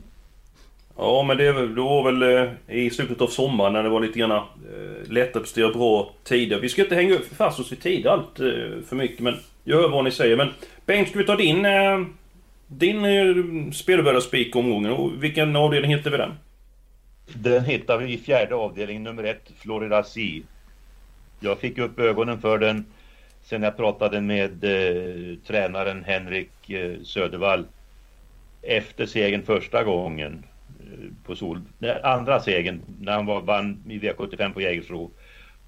Ja, 0.96 1.22
men 1.22 1.36
det 1.36 1.52
var 1.52 2.12
väl 2.12 2.22
eh, 2.68 2.76
i 2.76 2.90
slutet 2.90 3.20
av 3.20 3.26
sommaren 3.26 3.72
när 3.72 3.82
det 3.82 3.88
var 3.88 4.00
lite 4.00 4.18
grann 4.18 4.30
eh, 4.30 4.42
lättare 5.10 5.38
att 5.38 5.42
prestera 5.42 5.72
bra 5.72 6.10
tider. 6.24 6.60
Vi 6.60 6.68
ska 6.68 6.82
inte 6.82 6.94
hänga 6.94 7.18
fast 7.36 7.60
oss 7.60 7.72
vid 7.72 7.80
tid 7.80 8.06
allt 8.06 8.40
eh, 8.40 8.46
för 8.88 8.96
mycket, 8.96 9.20
men 9.20 9.34
jag 9.64 9.76
hör 9.76 9.88
vad 9.88 10.04
ni 10.04 10.10
säger. 10.10 10.36
Men 10.36 10.48
Bengt, 10.88 11.08
ska 11.08 11.18
vi 11.18 11.24
ta 11.24 11.36
din, 11.36 11.64
eh, 11.64 12.06
din 12.66 13.04
eh, 13.04 13.70
spelvärdaspik 13.72 14.56
omgången? 14.56 14.92
Och 14.92 15.22
vilken 15.22 15.56
avdelning 15.56 15.90
hittar 15.90 16.10
vi 16.10 16.16
den? 16.16 16.34
Den 17.34 17.64
hittar 17.64 17.98
vi 17.98 18.12
i 18.12 18.18
fjärde 18.18 18.54
avdelningen, 18.54 19.02
nummer 19.02 19.24
ett, 19.24 19.50
Florida 19.58 20.04
Sea. 20.04 20.42
Jag 21.40 21.58
fick 21.58 21.78
upp 21.78 21.98
ögonen 21.98 22.40
för 22.40 22.58
den 22.58 22.84
sen 23.42 23.62
jag 23.62 23.76
pratade 23.76 24.20
med 24.20 24.64
eh, 24.64 25.38
tränaren 25.46 26.04
Henrik 26.04 26.70
eh, 26.70 27.02
Södervall 27.02 27.66
efter 28.62 29.06
segern 29.06 29.42
första 29.42 29.84
gången 29.84 30.44
eh, 30.80 31.26
på 31.26 31.36
Sol, 31.36 31.60
nej, 31.78 32.00
andra 32.02 32.40
segern 32.40 32.80
när 33.00 33.12
han 33.12 33.26
var, 33.26 33.40
vann 33.40 33.84
i 33.88 33.98
V75 33.98 34.52
på 34.52 34.60
Jägersro. 34.60 35.10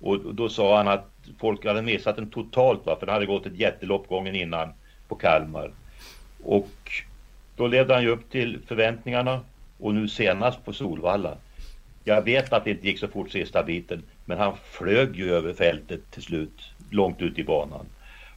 Och 0.00 0.34
då 0.34 0.48
sa 0.48 0.76
han 0.76 0.88
att 0.88 1.10
folk 1.40 1.66
hade 1.66 1.82
missat 1.82 2.16
den 2.16 2.30
totalt 2.30 2.86
va, 2.86 2.96
för 2.98 3.06
det 3.06 3.12
hade 3.12 3.26
gått 3.26 3.46
ett 3.46 3.58
jättelopp 3.58 4.08
gången 4.08 4.34
innan 4.34 4.72
på 5.10 5.16
Kalmar. 5.16 5.70
Och 6.44 6.70
då 7.56 7.66
levde 7.66 7.94
han 7.94 8.02
ju 8.02 8.08
upp 8.08 8.30
till 8.30 8.58
förväntningarna 8.66 9.40
och 9.78 9.94
nu 9.94 10.08
senast 10.08 10.64
på 10.64 10.72
Solvalla. 10.72 11.36
Jag 12.04 12.22
vet 12.22 12.52
att 12.52 12.64
det 12.64 12.70
inte 12.70 12.86
gick 12.86 12.98
så 12.98 13.08
fort 13.08 13.30
sista 13.30 13.62
biten, 13.62 14.02
men 14.24 14.38
han 14.38 14.56
flög 14.70 15.16
ju 15.16 15.34
över 15.34 15.52
fältet 15.52 16.10
till 16.10 16.22
slut, 16.22 16.72
långt 16.90 17.22
ut 17.22 17.38
i 17.38 17.44
banan. 17.44 17.86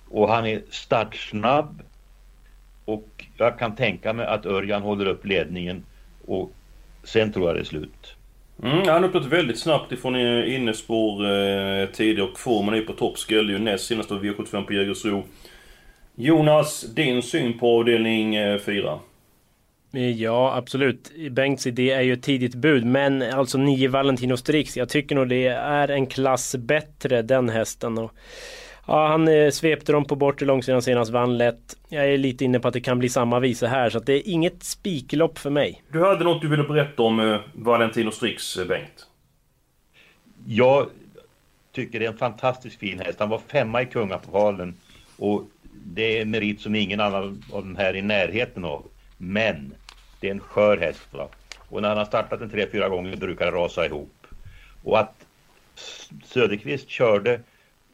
Och 0.09 0.29
han 0.29 0.45
är 0.45 0.61
startsnabb 0.69 1.81
och 2.85 3.25
jag 3.37 3.59
kan 3.59 3.75
tänka 3.75 4.13
mig 4.13 4.25
att 4.25 4.45
Örjan 4.45 4.81
håller 4.81 5.05
upp 5.05 5.25
ledningen 5.25 5.85
och 6.27 6.51
Sen 7.03 7.33
tror 7.33 7.47
jag 7.47 7.55
det 7.55 7.59
är 7.59 7.63
slut. 7.63 8.15
Mm, 8.63 8.77
han 8.77 8.87
har 8.87 9.03
öppnat 9.03 9.25
väldigt 9.25 9.59
snabbt 9.59 9.91
ifrån 9.91 10.15
innerspår 10.15 11.25
eh, 11.25 11.87
tidigare 11.89 12.29
och 12.29 12.39
formen 12.39 12.75
är 12.75 12.81
på 12.81 12.93
topp. 12.93 13.17
Skrällde 13.17 13.53
ju 13.53 13.59
näst 13.59 13.85
senast 13.85 14.11
av 14.11 14.23
V75 14.23 14.65
på 14.65 14.73
Jägersro. 14.73 15.23
Jonas, 16.15 16.81
din 16.81 17.21
syn 17.21 17.59
på 17.59 17.79
avdelning 17.79 18.35
4? 18.59 18.99
Eh, 19.93 20.11
ja, 20.11 20.55
absolut. 20.55 21.11
Bengts 21.31 21.67
idé 21.67 21.91
är 21.91 22.01
ju 22.01 22.13
ett 22.13 22.23
tidigt 22.23 22.55
bud, 22.55 22.85
men 22.85 23.21
alltså 23.21 23.57
9 23.57 23.89
Valentino 23.89 24.37
Strix, 24.37 24.77
jag 24.77 24.89
tycker 24.89 25.15
nog 25.15 25.29
det 25.29 25.47
är 25.47 25.87
en 25.87 26.07
klass 26.07 26.55
bättre 26.55 27.21
den 27.21 27.49
hästen. 27.49 27.97
Och 27.97 28.11
Ja, 28.87 29.07
han 29.07 29.27
eh, 29.27 29.49
svepte 29.49 29.91
dem 29.91 30.05
på 30.05 30.15
bortre 30.15 30.45
långsidan 30.45 30.81
senast, 30.81 31.11
vann 31.11 31.37
lätt. 31.37 31.77
Jag 31.89 32.09
är 32.09 32.17
lite 32.17 32.45
inne 32.45 32.59
på 32.59 32.67
att 32.67 32.73
det 32.73 32.81
kan 32.81 32.99
bli 32.99 33.09
samma 33.09 33.39
visa 33.39 33.67
här, 33.67 33.89
så 33.89 33.97
att 33.97 34.05
det 34.05 34.13
är 34.13 34.31
inget 34.31 34.63
spiklopp 34.63 35.39
för 35.39 35.49
mig. 35.49 35.83
Du 35.91 36.05
hade 36.05 36.23
något 36.23 36.41
du 36.41 36.47
ville 36.47 36.63
berätta 36.63 37.03
om 37.03 37.19
eh, 37.19 37.39
Valentino 37.53 38.11
Strix, 38.11 38.57
eh, 38.57 38.67
Bengt? 38.67 39.07
Jag 40.47 40.87
tycker 41.71 41.99
det 41.99 42.05
är 42.05 42.11
en 42.11 42.17
fantastiskt 42.17 42.79
fin 42.79 42.99
häst. 42.99 43.19
Han 43.19 43.29
var 43.29 43.41
femma 43.47 43.81
i 43.81 43.85
kungapokalen 43.85 44.75
och 45.17 45.43
det 45.85 46.17
är 46.17 46.21
en 46.21 46.31
merit 46.31 46.61
som 46.61 46.75
ingen 46.75 46.99
annan 46.99 47.43
av 47.51 47.63
de 47.63 47.75
här 47.75 47.85
är 47.85 47.95
i 47.95 48.01
närheten 48.01 48.65
av. 48.65 48.85
Men 49.17 49.75
det 50.19 50.27
är 50.27 50.31
en 50.31 50.39
skör 50.39 50.77
häst. 50.77 51.07
Va? 51.11 51.29
Och 51.69 51.81
när 51.81 51.89
han 51.89 51.97
har 51.97 52.05
startat 52.05 52.39
den 52.39 52.49
tre, 52.49 52.67
fyra 52.71 52.89
gånger 52.89 53.15
brukar 53.15 53.45
det 53.45 53.51
rasa 53.51 53.85
ihop. 53.85 54.27
Och 54.83 54.99
att 54.99 55.25
Söderqvist 56.25 56.89
körde 56.89 57.39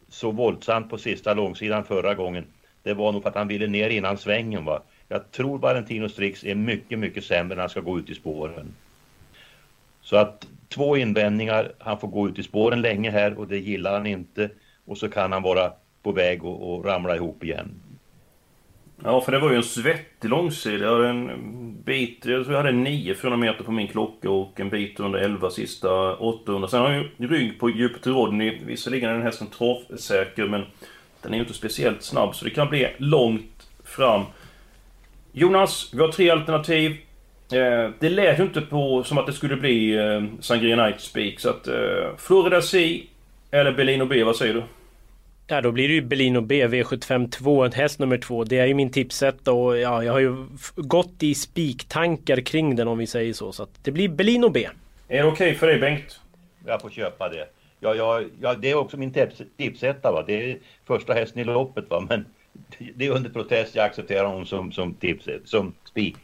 så 0.10 0.32
våldsamt 0.32 0.90
på 0.90 0.98
sista 0.98 1.34
långsidan 1.34 1.84
förra 1.84 2.16
gången. 2.16 2.46
Det 2.84 2.94
var 2.94 3.12
nog 3.12 3.22
för 3.22 3.30
att 3.30 3.36
han 3.36 3.48
ville 3.48 3.68
ner 3.68 3.90
innan 3.90 4.18
svängen 4.18 4.66
va. 4.66 4.82
Jag 5.08 5.32
tror 5.32 5.60
Valentino 5.60 6.10
Strix 6.10 6.44
är 6.44 6.56
mycket, 6.56 7.00
mycket 7.00 7.24
sämre 7.24 7.56
när 7.56 7.62
han 7.62 7.70
ska 7.70 7.82
gå 7.82 8.00
ut 8.00 8.10
i 8.10 8.16
spåren. 8.16 8.76
Så 10.02 10.16
att 10.16 10.48
två 10.70 10.98
invändningar. 10.98 11.72
Han 11.80 12.00
får 12.00 12.08
gå 12.08 12.30
ut 12.30 12.40
i 12.40 12.44
spåren 12.44 12.82
länge 12.82 13.12
här 13.12 13.40
och 13.40 13.48
det 13.48 13.58
gillar 13.58 13.94
han 13.94 14.06
inte. 14.06 14.50
Och 14.86 14.98
så 14.98 15.10
kan 15.10 15.32
han 15.32 15.42
vara 15.42 15.74
på 16.04 16.12
väg 16.12 16.40
att 16.46 16.86
ramla 16.86 17.16
ihop 17.16 17.44
igen. 17.44 17.82
Ja, 19.04 19.22
för 19.22 19.32
det 19.32 19.40
var 19.40 19.50
ju 19.50 19.56
en 19.56 19.64
svettig 19.64 20.30
långsida. 20.30 20.86
Jag 20.86 20.96
hade 20.96 21.10
en 21.10 21.82
bit, 21.84 22.26
jag 22.26 22.44
tror 22.44 22.56
jag 22.56 22.64
hade 22.64 22.78
900 22.78 23.38
meter 23.38 23.64
på 23.64 23.72
min 23.72 23.88
klocka 23.88 24.30
och 24.30 24.60
en 24.60 24.70
bit 24.70 25.00
under 25.00 25.20
11 25.20 25.50
sista 25.50 26.16
800. 26.16 26.68
Sen 26.68 26.82
har 26.82 26.92
jag 26.92 27.06
ju 27.18 27.28
rygg 27.28 27.60
på 27.60 27.70
Jupiter 27.70 28.12
Rodney. 28.12 28.60
Visserligen 28.66 29.10
är 29.10 29.14
den 29.14 29.22
hästen 29.22 29.48
travsäker, 29.48 30.48
men 30.48 30.64
den 31.22 31.32
är 31.32 31.36
ju 31.36 31.42
inte 31.42 31.54
speciellt 31.54 32.04
snabb, 32.04 32.36
så 32.36 32.46
det 32.46 32.52
kan 32.52 32.70
bli 32.70 32.88
långt 32.98 33.70
fram. 33.84 34.24
Jonas, 35.32 35.90
vi 35.94 36.02
har 36.02 36.12
tre 36.12 36.30
alternativ. 36.30 36.92
Eh, 37.54 37.90
det 38.00 38.10
lät 38.10 38.40
ju 38.40 38.44
inte 38.44 38.62
på 38.62 39.04
som 39.04 39.18
att 39.18 39.26
det 39.26 39.34
skulle 39.34 39.56
bli 39.56 39.96
eh, 39.98 40.24
Sangria 40.40 40.86
Night 40.86 41.02
Speak, 41.02 41.40
så 41.40 41.50
att 41.50 41.68
eh, 41.68 42.16
Florida 42.18 42.62
Sea 42.62 43.00
eller 43.52 43.72
Bellino 43.72 44.06
B, 44.06 44.24
vad 44.24 44.36
säger 44.36 44.54
du? 44.54 44.64
Ja 45.52 45.62
då 45.62 45.72
blir 45.72 45.88
det 45.88 45.94
ju 45.94 46.02
Bellino 46.02 46.42
B 46.42 46.68
V75 46.68 47.30
2, 47.30 47.66
häst 47.66 48.00
nummer 48.00 48.18
två. 48.18 48.44
Det 48.44 48.60
är 48.60 48.66
ju 48.66 48.74
min 48.74 48.92
tipset 48.92 49.48
och 49.48 49.78
ja, 49.78 50.04
jag 50.04 50.14
har 50.14 50.20
ju 50.20 50.36
gått 50.76 51.24
i 51.24 51.36
spiktankar 51.36 52.42
kring 52.42 52.76
den 52.76 52.88
om 52.88 52.98
vi 52.98 53.08
säger 53.08 53.34
så. 53.34 53.52
Så 53.52 53.64
att 53.64 53.70
det 53.84 53.92
blir 53.92 54.10
Bellino 54.10 54.50
B. 54.50 54.68
Är 55.08 55.18
det 55.18 55.24
okej 55.24 55.32
okay 55.32 55.56
för 55.56 55.68
dig 55.68 55.80
Bengt? 55.80 56.20
Jag 56.66 56.82
får 56.82 56.90
köpa 56.90 57.30
det. 57.30 57.48
Ja, 57.80 57.96
ja, 57.96 58.22
ja, 58.42 58.54
det 58.54 58.72
är 58.72 58.76
också 58.76 58.98
min 58.98 59.14
tips, 59.14 59.42
tipsetta. 59.58 60.12
Va? 60.12 60.24
Det 60.28 60.52
är 60.52 60.58
första 60.88 61.14
hästen 61.14 61.42
i 61.42 61.44
loppet. 61.44 61.90
Va? 61.90 62.06
Men 62.10 62.26
det 62.96 63.06
är 63.06 63.12
under 63.12 63.30
protest. 63.30 63.76
Jag 63.76 63.86
accepterar 63.86 64.26
honom 64.26 64.46
som, 64.46 64.72
som 64.72 64.94
tipset, 64.94 65.42
som 65.46 65.74
spik. 65.86 66.18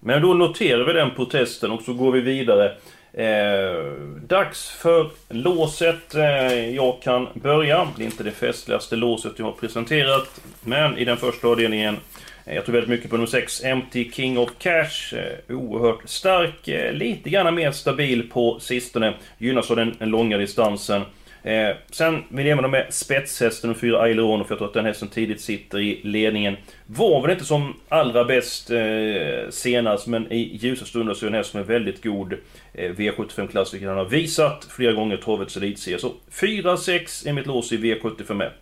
Men 0.00 0.22
då 0.22 0.34
noterar 0.34 0.84
vi 0.84 0.92
den 0.92 1.10
protesten 1.14 1.70
och 1.70 1.82
så 1.82 1.94
går 1.94 2.12
vi 2.12 2.20
vidare. 2.20 2.76
Eh, 3.16 3.92
dags 4.26 4.70
för 4.70 5.10
låset. 5.28 6.14
Eh, 6.14 6.74
jag 6.74 7.02
kan 7.02 7.28
börja. 7.34 7.88
Det 7.96 8.02
är 8.02 8.06
inte 8.06 8.24
det 8.24 8.30
festligaste 8.30 8.96
låset 8.96 9.32
jag 9.36 9.46
har 9.46 9.52
presenterat. 9.52 10.40
Men 10.60 10.98
i 10.98 11.04
den 11.04 11.16
första 11.16 11.48
avdelningen 11.48 11.96
eh, 12.44 12.54
jag 12.54 12.64
tror 12.64 12.72
väldigt 12.72 12.90
mycket 12.90 13.10
på 13.10 13.16
nummer 13.16 13.26
6, 13.26 13.64
Empty 13.64 14.10
King 14.12 14.38
of 14.38 14.50
Cash. 14.58 15.14
Eh, 15.16 15.56
oerhört 15.56 16.08
stark, 16.08 16.68
eh, 16.68 16.92
lite 16.92 17.30
grann 17.30 17.54
mer 17.54 17.72
stabil 17.72 18.30
på 18.30 18.60
sistone. 18.60 19.14
Gynnas 19.38 19.70
av 19.70 19.76
den, 19.76 19.96
den 19.98 20.10
långa 20.10 20.38
distansen. 20.38 21.02
Eh, 21.46 21.76
sen 21.90 22.24
vill 22.28 22.46
jag 22.46 22.58
även 22.58 22.70
med 22.70 22.86
spetshästen 22.94 23.70
och 23.70 23.76
fyra 23.76 24.00
Aileron, 24.00 24.44
för 24.44 24.52
jag 24.52 24.58
tror 24.58 24.68
att 24.68 24.74
den 24.74 24.84
hästen 24.84 25.08
tidigt 25.08 25.40
sitter 25.40 25.78
i 25.78 26.00
ledningen. 26.02 26.56
Var 26.86 27.22
väl 27.22 27.30
inte 27.30 27.44
som 27.44 27.80
allra 27.88 28.24
bäst 28.24 28.70
eh, 28.70 29.50
senast, 29.50 30.06
men 30.06 30.32
i 30.32 30.56
ljusa 30.56 30.84
stunder 30.84 31.14
så 31.14 31.26
är 31.26 31.28
en 31.28 31.34
häst 31.34 31.50
som 31.50 31.60
är 31.60 31.64
väldigt 31.64 32.02
god 32.02 32.32
eh, 32.72 32.90
V75-klass, 32.94 33.74
vilket 33.74 33.88
Han 33.88 33.98
har 33.98 34.04
visat 34.04 34.64
flera 34.64 34.92
gånger 34.92 35.16
travets 35.16 35.56
elitserie. 35.56 35.98
Så 35.98 36.12
4-6 36.30 37.28
är 37.28 37.32
mitt 37.32 37.46
lås 37.46 37.72
i 37.72 37.76
V75 37.76 38.46
1. 38.46 38.52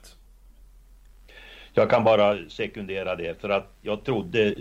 Jag 1.72 1.90
kan 1.90 2.04
bara 2.04 2.38
sekundera 2.48 3.16
det, 3.16 3.40
för 3.40 3.48
att 3.48 3.72
jag 3.82 4.04
trodde 4.04 4.54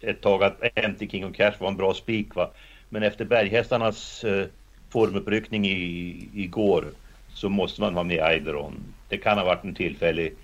ett 0.00 0.20
tag 0.20 0.42
att 0.44 0.62
MT 0.62 1.10
King 1.10 1.26
of 1.26 1.36
Cash 1.36 1.54
var 1.58 1.68
en 1.68 1.76
bra 1.76 1.94
spik. 1.94 2.34
Va? 2.34 2.50
Men 2.88 3.02
efter 3.02 3.24
berghästarnas 3.24 4.24
eh, 4.24 4.46
formuppryckning 4.90 5.66
i, 5.66 6.28
igår 6.34 6.84
så 7.34 7.48
måste 7.48 7.80
man 7.80 7.94
vara 7.94 8.04
med 8.04 8.16
i 8.16 8.20
Aideron. 8.20 8.74
Det 9.08 9.16
kan 9.16 9.38
ha 9.38 9.44
varit 9.44 9.64
en 9.64 9.74
tillfällig 9.74 10.34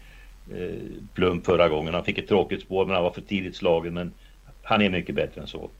eh, 0.52 1.04
plump 1.14 1.46
förra 1.46 1.68
gången. 1.68 1.94
Han 1.94 2.04
fick 2.04 2.18
ett 2.18 2.28
tråkigt 2.28 2.62
spår 2.62 2.86
men 2.86 2.94
han 2.94 3.04
var 3.04 3.10
för 3.10 3.20
tidigt 3.20 3.56
slagen. 3.56 3.94
Men 3.94 4.12
han 4.62 4.82
är 4.82 4.90
mycket 4.90 5.14
bättre 5.14 5.40
än 5.40 5.46
så. 5.46 5.70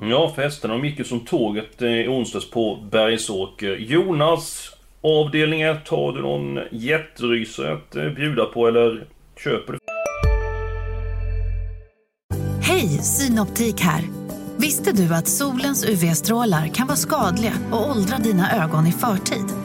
Ja, 0.00 0.32
festerna 0.36 0.74
de 0.74 0.84
gick 0.84 0.98
ju 0.98 1.04
som 1.04 1.20
tåget 1.20 1.82
eh, 1.82 1.88
i 1.88 2.08
onsdags 2.08 2.50
på 2.50 2.76
Bergsåker. 2.90 3.76
Jonas, 3.76 4.76
avdelningen 5.00 5.76
tar 5.84 6.12
du 6.12 6.22
någon 6.22 6.60
jätterysare 6.70 7.72
att 7.72 7.96
eh, 7.96 8.08
bjuda 8.08 8.44
på 8.44 8.68
eller 8.68 9.06
köper 9.44 9.72
du? 9.72 9.78
Hej, 12.62 12.88
Synoptik 12.88 13.80
här! 13.80 14.02
Visste 14.56 14.92
du 14.92 15.14
att 15.14 15.28
solens 15.28 15.84
UV-strålar 15.84 16.66
kan 16.66 16.86
vara 16.86 16.96
skadliga 16.96 17.52
och 17.72 17.90
åldra 17.90 18.18
dina 18.18 18.64
ögon 18.64 18.86
i 18.86 18.92
förtid? 18.92 19.61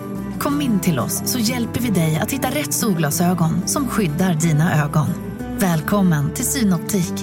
Kom 0.48 0.62
in 0.62 0.80
till 0.80 1.00
oss 1.00 1.22
så 1.26 1.40
hjälper 1.40 1.80
vi 1.80 1.90
dig 1.90 2.18
att 2.18 2.32
hitta 2.32 2.48
rätt 2.48 2.74
solglasögon 2.74 3.68
som 3.68 3.88
skyddar 3.88 4.34
dina 4.34 4.84
ögon. 4.84 5.08
Välkommen 5.60 6.34
till 6.34 6.46
Synoptik. 6.46 7.14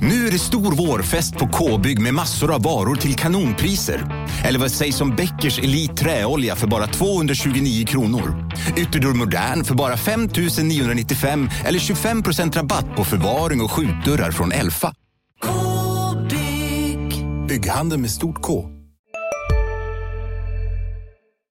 Nu 0.00 0.26
är 0.26 0.30
det 0.32 0.38
stor 0.38 0.72
vårfest 0.72 1.38
på 1.38 1.48
K-bygg 1.48 2.00
med 2.00 2.14
massor 2.14 2.54
av 2.54 2.62
varor 2.62 2.96
till 2.96 3.14
kanonpriser. 3.14 4.26
Eller 4.44 4.58
vad 4.58 4.70
sägs 4.70 5.00
om 5.00 5.16
Bäckers 5.16 5.58
Elite 5.58 5.94
Träolja 5.94 6.56
för 6.56 6.66
bara 6.66 6.86
229 6.86 7.86
kronor? 7.86 8.50
Ytterdörr 8.76 9.14
Modern 9.14 9.64
för 9.64 9.74
bara 9.74 9.96
5 9.96 10.28
995 10.62 11.48
eller 11.64 11.78
25% 11.78 12.52
rabatt 12.52 12.96
på 12.96 13.04
förvaring 13.04 13.60
och 13.60 13.70
skjutdörrar 13.70 14.30
från 14.30 14.52
Elfa. 14.52 14.94
K-bygg. 15.42 17.26
Bygghandeln 17.48 18.02
med 18.02 18.10
stort 18.10 18.42
K. 18.42 18.70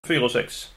4 0.08 0.26
och 0.26 0.32
6. 0.32 0.70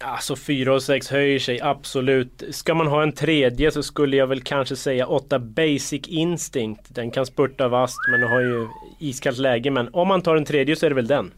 Alltså 0.00 0.36
4 0.36 0.74
och 0.74 0.82
6 0.82 1.08
höjer 1.08 1.38
sig 1.38 1.60
absolut. 1.60 2.42
Ska 2.50 2.74
man 2.74 2.86
ha 2.86 3.02
en 3.02 3.12
tredje 3.12 3.70
så 3.70 3.82
skulle 3.82 4.16
jag 4.16 4.26
väl 4.26 4.40
kanske 4.40 4.76
säga 4.76 5.06
8 5.06 5.38
Basic 5.38 6.08
Instinct. 6.08 6.80
Den 6.88 7.10
kan 7.10 7.26
spurta 7.26 7.68
vast 7.68 7.98
men 8.10 8.22
har 8.22 8.40
ju 8.40 8.68
iskallt 8.98 9.38
läge. 9.38 9.70
Men 9.70 9.88
om 9.92 10.08
man 10.08 10.22
tar 10.22 10.36
en 10.36 10.44
tredje 10.44 10.76
så 10.76 10.86
är 10.86 10.90
det 10.90 10.96
väl 10.96 11.06
den. 11.06 11.32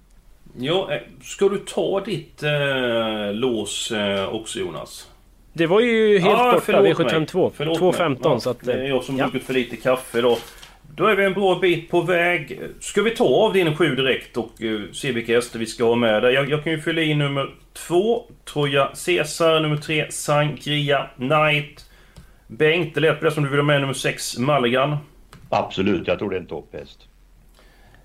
Ja, 0.59 0.93
eh, 0.93 1.01
ska 1.23 1.49
du 1.49 1.59
ta 1.59 2.01
ditt 2.01 2.43
eh, 2.43 3.33
lås 3.33 3.91
eh, 3.93 4.35
också 4.35 4.59
Jonas? 4.59 5.09
Det 5.53 5.67
var 5.67 5.81
ju 5.81 6.19
helt 6.19 6.39
ah, 6.39 6.53
borta, 6.53 6.83
V752. 6.83 7.53
2.15 7.57 8.19
ja, 8.23 8.41
så 8.41 8.51
att... 8.51 8.61
Det 8.61 8.73
är 8.73 8.89
jag 8.89 9.05
som 9.05 9.17
ja. 9.17 9.25
druckit 9.25 9.47
för 9.47 9.55
lite 9.55 9.77
kaffe 9.77 10.21
då. 10.21 10.39
Då 10.97 11.07
är 11.07 11.17
vi 11.17 11.25
en 11.25 11.33
bra 11.33 11.59
bit 11.59 11.91
på 11.91 12.01
väg. 12.01 12.61
Ska 12.81 13.03
vi 13.03 13.11
ta 13.11 13.25
av 13.25 13.53
din 13.53 13.77
7 13.77 13.95
direkt 13.97 14.37
och 14.37 14.61
uh, 14.61 14.93
se 14.93 15.13
vilka 15.13 15.35
hästar 15.35 15.59
vi 15.59 15.67
ska 15.67 15.85
ha 15.85 15.95
med 15.95 16.23
där? 16.23 16.31
Jag, 16.31 16.51
jag 16.51 16.65
kan 16.65 16.73
ju 16.73 16.81
fylla 16.81 17.03
i 17.03 17.15
nummer 17.15 17.55
2, 17.73 18.25
Troja 18.45 18.91
Caesar, 19.07 19.61
nummer 19.61 19.77
3, 19.77 20.07
Sangria 20.11 21.07
Knight. 21.17 21.91
Bengt, 22.47 22.95
det 22.95 23.01
lät 23.01 23.19
på 23.19 23.25
det 23.25 23.31
som 23.31 23.45
du 23.45 23.51
vill 23.51 23.59
ha 23.59 23.65
med 23.65 23.81
nummer 23.81 23.95
6, 23.95 24.39
Mulligan. 24.39 24.97
Absolut, 25.49 26.09
jag 26.09 26.19
tror 26.19 26.31
det 26.31 26.37
är 26.37 26.41
en 26.41 26.47
topphäst. 26.47 27.09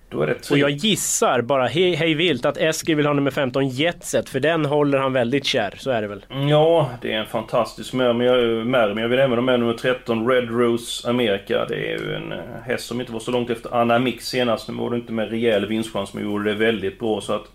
Då 0.09 0.21
är 0.21 0.27
det 0.27 0.33
tre. 0.33 0.53
Och 0.53 0.59
jag 0.59 0.71
gissar 0.71 1.41
bara 1.41 1.67
hej, 1.67 1.95
hej 1.95 2.13
vilt 2.13 2.45
att 2.45 2.57
Eskil 2.57 2.95
vill 2.95 3.05
ha 3.05 3.13
nummer 3.13 3.31
15 3.31 3.67
Jetset 3.67 4.29
för 4.29 4.39
den 4.39 4.65
håller 4.65 4.97
han 4.97 5.13
väldigt 5.13 5.45
kär. 5.45 5.73
Så 5.77 5.91
är 5.91 6.01
det 6.01 6.07
väl? 6.07 6.25
Ja, 6.49 6.89
det 7.01 7.13
är 7.13 7.17
en 7.17 7.25
fantastisk 7.25 7.93
mär. 7.93 8.13
Men 8.13 8.27
jag, 8.27 8.67
men 8.67 8.97
jag 8.97 9.09
vill 9.09 9.19
även 9.19 9.31
ha 9.31 9.41
med 9.41 9.59
nummer 9.59 9.73
13 9.73 10.29
Red 10.29 10.49
Rose 10.49 11.09
America. 11.09 11.65
Det 11.65 11.75
är 11.75 11.99
ju 11.99 12.15
en 12.15 12.31
eh, 12.31 12.39
häst 12.63 12.85
som 12.85 12.99
inte 12.99 13.11
var 13.11 13.19
så 13.19 13.31
långt 13.31 13.49
efter 13.49 13.75
Anna 13.75 13.99
Mix 13.99 14.27
senast. 14.27 14.67
Nu 14.67 14.73
var 14.73 14.89
det 14.89 14.95
inte 14.95 15.11
med 15.11 15.29
rejäl 15.29 15.65
vinstchans 15.65 16.13
men 16.13 16.23
gjorde 16.23 16.53
det 16.53 16.59
väldigt 16.59 16.99
bra 16.99 17.21
så 17.21 17.33
att... 17.33 17.51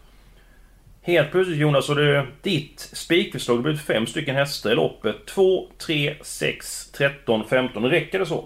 Helt 1.04 1.30
plötsligt 1.30 1.58
Jonas, 1.58 1.86
så 1.86 1.94
det 1.94 2.26
ditt 2.42 2.80
spikförslag. 2.92 3.58
Det 3.58 3.62
blir 3.62 3.76
fem 3.76 4.06
stycken 4.06 4.36
hästar 4.36 4.72
i 4.72 4.74
loppet. 4.74 5.26
2, 5.26 5.68
3, 5.86 6.16
6, 6.22 6.90
13, 6.90 7.44
15. 7.48 7.84
Räcker 7.90 8.18
det 8.18 8.26
så? 8.26 8.44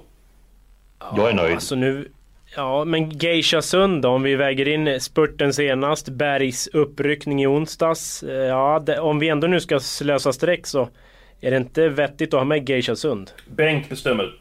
Jag 1.16 1.30
är 1.30 1.34
nöjd. 1.34 1.54
Alltså 1.54 1.74
nu, 1.74 2.08
Ja, 2.56 2.84
men 2.84 3.10
Geisha 3.10 3.62
Sund 3.62 4.02
då, 4.02 4.08
om 4.08 4.22
vi 4.22 4.36
väger 4.36 4.68
in 4.68 5.00
spurten 5.00 5.52
senast, 5.52 6.08
Bergs 6.08 6.66
uppryckning 6.66 7.42
i 7.42 7.46
onsdags. 7.46 8.22
Eh, 8.22 8.34
ja, 8.34 8.82
det, 8.86 9.00
om 9.00 9.18
vi 9.18 9.28
ändå 9.28 9.46
nu 9.46 9.60
ska 9.60 9.80
slösa 9.80 10.32
streck 10.32 10.66
så 10.66 10.88
är 11.40 11.50
det 11.50 11.56
inte 11.56 11.88
vettigt 11.88 12.34
att 12.34 12.40
ha 12.40 12.44
med 12.44 12.68
Geisha 12.68 12.96
Sund? 12.96 13.30
Bengt 13.46 13.88
bestämmer. 13.88 14.34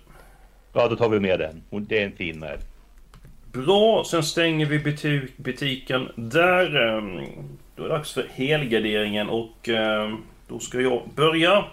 Ja, 0.74 0.88
då 0.88 0.96
tar 0.96 1.10
vi 1.10 1.20
med 1.20 1.40
den. 1.40 1.86
Det 1.88 2.02
är 2.02 2.06
en 2.06 2.12
fin 2.12 2.40
med. 2.40 2.60
Bra, 3.52 4.04
sen 4.08 4.24
stänger 4.24 4.66
vi 4.66 4.80
butik 4.80 5.38
butiken 5.38 6.08
där. 6.16 6.88
Ehm, 6.88 7.20
då 7.76 7.84
är 7.84 7.88
det 7.88 7.94
dags 7.94 8.14
för 8.14 8.26
helgarderingen 8.34 9.30
och 9.30 9.70
ehm, 9.70 10.18
då 10.48 10.60
ska 10.60 10.82
jag 10.82 11.02
börja. 11.16 11.66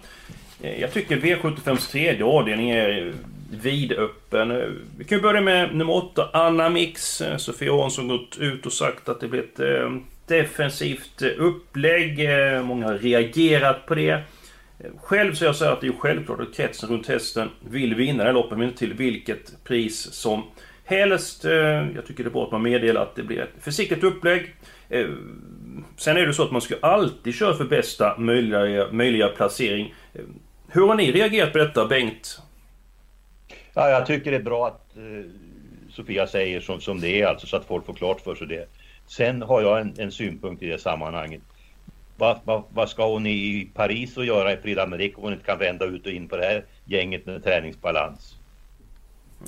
Eh, 0.63 0.81
jag 0.81 0.93
tycker 0.93 1.17
V75s 1.17 1.91
tredje 1.91 2.25
avdelning 2.25 2.71
är 2.71 3.13
vidöppen. 3.53 4.79
Vi 4.99 5.05
kan 5.05 5.21
börja 5.21 5.41
med 5.41 5.75
nummer 5.75 5.95
8, 5.95 6.29
Anna 6.33 6.69
Mix. 6.69 7.21
Eh, 7.21 7.37
Sofia 7.37 7.73
Hansson 7.77 8.09
gått 8.09 8.39
ut 8.41 8.67
och 8.67 8.73
sagt 8.73 9.09
att 9.09 9.21
det 9.21 9.29
blir 9.29 9.41
ett 9.41 9.61
eh, 9.61 9.91
defensivt 10.27 11.23
eh, 11.23 11.29
upplägg. 11.39 12.29
Många 12.65 12.87
har 12.87 12.99
reagerat 12.99 13.87
på 13.87 13.95
det. 13.95 14.23
Själv 15.03 15.35
så 15.35 15.45
jag 15.45 15.57
så 15.57 15.65
att 15.65 15.81
det 15.81 15.87
är 15.87 15.93
självklart 15.93 16.41
att 16.41 16.55
kretsen 16.55 16.89
runt 16.89 17.07
hästen 17.07 17.49
vill 17.71 17.95
vinna 17.95 18.23
det 18.23 18.29
här 18.29 18.35
loppet, 18.35 18.59
men 18.59 18.67
inte 18.67 18.79
till 18.79 18.95
vilket 18.95 19.65
pris 19.65 20.13
som 20.13 20.43
helst. 20.85 21.45
Jag 21.95 22.07
tycker 22.07 22.25
det 22.25 22.29
är 22.29 22.33
bra 22.33 22.45
att 22.45 22.53
man 22.53 22.63
meddelar 22.63 23.03
att 23.03 23.17
det 23.17 23.23
blir 23.23 23.41
ett 23.41 23.55
försiktigt 23.61 24.05
upplägg. 24.05 24.55
Sen 25.97 26.17
är 26.17 26.27
det 26.27 26.35
så 26.35 26.43
att 26.43 26.51
man 26.51 26.61
ska 26.61 26.75
alltid 26.83 27.35
köra 27.35 27.55
för 27.55 27.65
bästa 27.65 28.19
möjliga, 28.19 28.87
möjliga 28.91 29.29
placering. 29.29 29.95
Hur 30.69 30.87
har 30.87 30.95
ni 30.95 31.13
reagerat 31.13 31.53
på 31.53 31.59
detta, 31.59 31.87
Bengt? 31.87 32.41
Ja, 33.75 33.91
jag 33.91 34.07
tycker 34.07 34.31
det 34.31 34.37
är 34.37 34.43
bra 34.43 34.67
att 34.67 34.97
eh, 34.97 35.31
Sofia 35.91 36.27
säger 36.27 36.61
som, 36.61 36.81
som 36.81 37.01
det 37.01 37.23
är 37.23 37.27
alltså 37.27 37.47
så 37.47 37.57
att 37.57 37.65
folk 37.65 37.87
får 37.87 37.95
klart 37.95 38.21
för 38.21 38.35
sig 38.35 38.47
det. 38.47 38.69
Sen 39.07 39.43
har 39.43 39.63
jag 39.63 39.81
en, 39.81 39.95
en 39.99 40.13
synpunkt 40.13 40.63
i 40.63 40.67
det 40.67 40.79
sammanhanget. 40.79 41.43
Vad 42.17 42.39
va, 42.45 42.65
va 42.69 42.87
ska 42.87 43.13
hon 43.13 43.27
i 43.27 43.71
Paris 43.75 44.17
och 44.17 44.25
göra 44.25 44.53
i 44.53 44.57
Prix 44.57 44.81
om 44.81 44.99
hon 45.17 45.33
inte 45.33 45.45
kan 45.45 45.59
vända 45.59 45.85
ut 45.85 46.07
och 46.07 46.13
in 46.13 46.29
på 46.29 46.37
det 46.37 46.45
här 46.45 46.65
gänget 46.85 47.27
med 47.27 47.45
träningsbalans? 47.45 48.37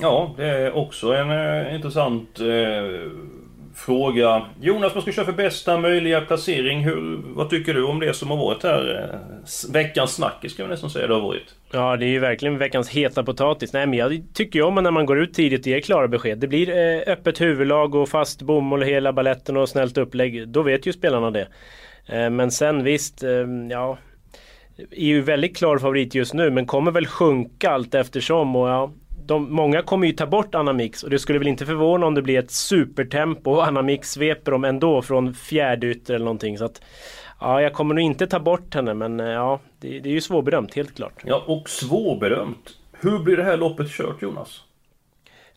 Ja, 0.00 0.34
det 0.36 0.46
är 0.46 0.76
också 0.76 1.14
en 1.14 1.30
eh, 1.30 1.74
intressant 1.74 2.40
eh, 2.40 3.10
fråga. 3.74 4.46
Jonas, 4.60 4.94
man 4.94 5.02
ska 5.02 5.12
köra 5.12 5.24
för 5.24 5.32
bästa 5.32 5.78
möjliga 5.78 6.20
placering. 6.20 6.80
Hur, 6.80 7.22
vad 7.24 7.50
tycker 7.50 7.74
du 7.74 7.84
om 7.84 8.00
det 8.00 8.14
som 8.14 8.30
har 8.30 8.36
varit 8.36 8.62
här? 8.62 9.18
Veckans 9.72 10.14
snackis 10.14 10.52
ska 10.52 10.62
man 10.62 10.70
nästan 10.70 10.90
säga 10.90 11.06
det 11.06 11.14
har 11.14 11.20
varit. 11.20 11.54
Ja, 11.72 11.96
det 11.96 12.04
är 12.04 12.08
ju 12.08 12.18
verkligen 12.18 12.58
veckans 12.58 12.88
heta 12.88 13.24
potatis. 13.24 13.72
Nej, 13.72 13.86
men 13.86 13.98
jag 13.98 14.22
tycker 14.34 14.58
ju 14.58 14.64
om 14.64 14.74
när 14.74 14.90
man 14.90 15.06
går 15.06 15.18
ut 15.18 15.34
tidigt 15.34 15.60
och 15.60 15.66
ger 15.66 15.80
klara 15.80 16.08
besked. 16.08 16.38
Det 16.38 16.48
blir 16.48 16.70
eh, 16.70 17.12
öppet 17.12 17.40
huvudlag 17.40 17.94
och 17.94 18.08
fast 18.08 18.42
bomull 18.42 18.82
hela 18.82 19.12
balletten 19.12 19.56
och 19.56 19.68
snällt 19.68 19.98
upplägg. 19.98 20.48
Då 20.48 20.62
vet 20.62 20.86
ju 20.86 20.92
spelarna 20.92 21.30
det. 21.30 21.48
Eh, 22.06 22.30
men 22.30 22.50
sen 22.50 22.84
visst, 22.84 23.22
eh, 23.22 23.30
ja 23.70 23.98
är 24.76 25.06
ju 25.06 25.20
väldigt 25.20 25.56
klar 25.56 25.78
favorit 25.78 26.14
just 26.14 26.34
nu 26.34 26.50
men 26.50 26.66
kommer 26.66 26.90
väl 26.90 27.06
sjunka 27.06 27.70
allt 27.70 27.94
eftersom 27.94 28.56
och 28.56 28.68
ja, 28.68 28.92
de, 29.26 29.52
många 29.52 29.82
kommer 29.82 30.06
ju 30.06 30.12
ta 30.12 30.26
bort 30.26 30.54
Anamix 30.54 31.02
och 31.02 31.10
det 31.10 31.18
skulle 31.18 31.38
väl 31.38 31.48
inte 31.48 31.66
förvåna 31.66 32.06
om 32.06 32.14
det 32.14 32.22
blir 32.22 32.38
ett 32.38 32.50
supertempo 32.50 33.50
och 33.50 33.66
Anamix 33.66 34.10
sveper 34.10 34.52
dem 34.52 34.64
ändå 34.64 35.02
från 35.02 35.34
fjärde 35.34 35.86
ytter 35.86 36.14
eller 36.14 36.24
någonting. 36.24 36.58
Så 36.58 36.64
att, 36.64 36.82
ja, 37.40 37.62
jag 37.62 37.72
kommer 37.72 37.94
nog 37.94 38.04
inte 38.04 38.26
ta 38.26 38.40
bort 38.40 38.74
henne 38.74 38.94
men 38.94 39.20
eh, 39.20 39.26
ja, 39.26 39.60
det, 39.80 40.00
det 40.00 40.08
är 40.08 40.12
ju 40.12 40.20
svårbedömt 40.20 40.74
helt 40.74 40.94
klart. 40.94 41.22
Ja, 41.24 41.44
och 41.46 41.70
svårbedömt. 41.70 42.76
Hur 42.92 43.18
blir 43.18 43.36
det 43.36 43.44
här 43.44 43.56
loppet 43.56 43.90
kört 43.90 44.22
Jonas? 44.22 44.63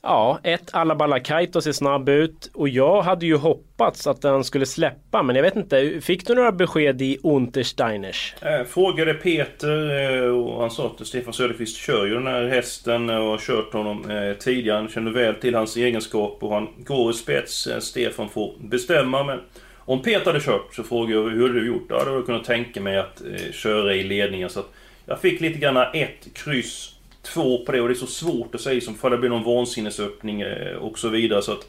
Ja, 0.02 0.40
ett 0.44 0.70
Alabala 0.74 1.20
Kaito 1.20 1.62
ser 1.62 1.72
snabb 1.72 2.10
ut 2.10 2.52
och 2.54 2.70
jag 2.70 3.02
hade 3.02 3.26
ju 3.26 3.36
hoppats 3.36 4.08
att 4.08 4.22
den 4.22 4.44
skulle 4.44 4.66
släppa 4.66 5.24
men 5.24 5.36
jag 5.36 5.44
vet 5.44 5.56
inte, 5.56 6.02
fick 6.02 6.28
du 6.28 6.36
några 6.36 6.52
besked 6.52 7.02
i 7.02 7.18
Untersteiners? 7.24 8.36
Eh, 8.42 8.64
frågade 8.66 9.14
Peter 9.14 10.02
eh, 10.14 10.30
och 10.30 10.62
han 10.62 10.72
sa 10.72 10.96
att 11.00 11.08
Stefan 11.08 11.34
Söderqvist 11.34 11.78
kör 11.78 12.06
ju 12.06 12.14
den 12.14 12.28
här 12.28 12.48
hästen 12.48 13.10
och 13.10 13.16
har 13.16 13.38
kört 13.38 13.74
honom 13.74 14.12
eh, 14.12 14.34
tidigare. 14.34 14.78
Han 14.78 14.88
känner 14.88 15.12
väl 15.12 15.36
till 15.36 15.56
hans 15.56 15.78
egenskaper 15.78 16.48
och 16.48 16.54
han 16.54 16.68
går 16.78 17.12
i 17.12 17.14
spets. 17.14 17.68
Stefan 17.80 18.30
får 18.30 18.54
bestämma 18.60 19.24
men 19.24 19.40
om 19.78 20.02
Peter 20.02 20.26
hade 20.26 20.42
kört 20.42 20.76
så 20.76 20.84
frågade 20.84 21.14
jag 21.14 21.30
hur 21.30 21.48
hade 21.48 21.60
du 21.60 21.68
gjort? 21.68 21.86
Ja, 21.90 21.96
då 21.96 22.04
hade 22.04 22.12
jag 22.12 22.26
kunnat 22.26 22.44
tänka 22.44 22.82
mig 22.82 22.98
att 22.98 23.22
köra 23.52 23.96
i 23.96 24.04
ledningen 24.04 24.50
så 24.50 24.60
att 24.60 24.70
jag 25.06 25.20
fick 25.20 25.42
lite 25.42 25.60
grann 25.60 25.78
ett 25.78 26.28
kryss 26.34 26.97
två 27.34 27.66
på 27.66 27.72
det 27.72 27.82
och 27.82 27.88
det 27.88 27.94
är 27.94 27.96
så 27.96 28.08
svårt 28.08 28.56
att 28.56 28.62
säga 28.62 28.82
som 28.82 28.96
för 28.96 29.10
det 29.10 29.18
blir 29.18 29.30
någon 29.30 29.44
vansinnesöppning 29.44 30.42
eh, 30.42 30.76
och 30.76 31.00
så 31.00 31.10
vidare 31.10 31.42
så 31.42 31.52
att 31.52 31.68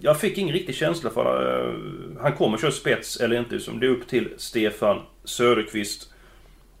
jag 0.00 0.20
fick 0.20 0.38
ingen 0.38 0.54
riktig 0.54 0.74
känsla 0.74 1.10
för 1.10 1.66
uh, 1.68 1.74
han 2.20 2.32
kommer 2.32 2.58
köra 2.58 2.70
spets 2.70 3.16
eller 3.16 3.38
inte. 3.38 3.60
Som 3.60 3.80
det 3.80 3.86
är 3.86 3.90
upp 3.90 4.08
till 4.08 4.28
Stefan 4.36 5.00
Söderqvist. 5.24 6.12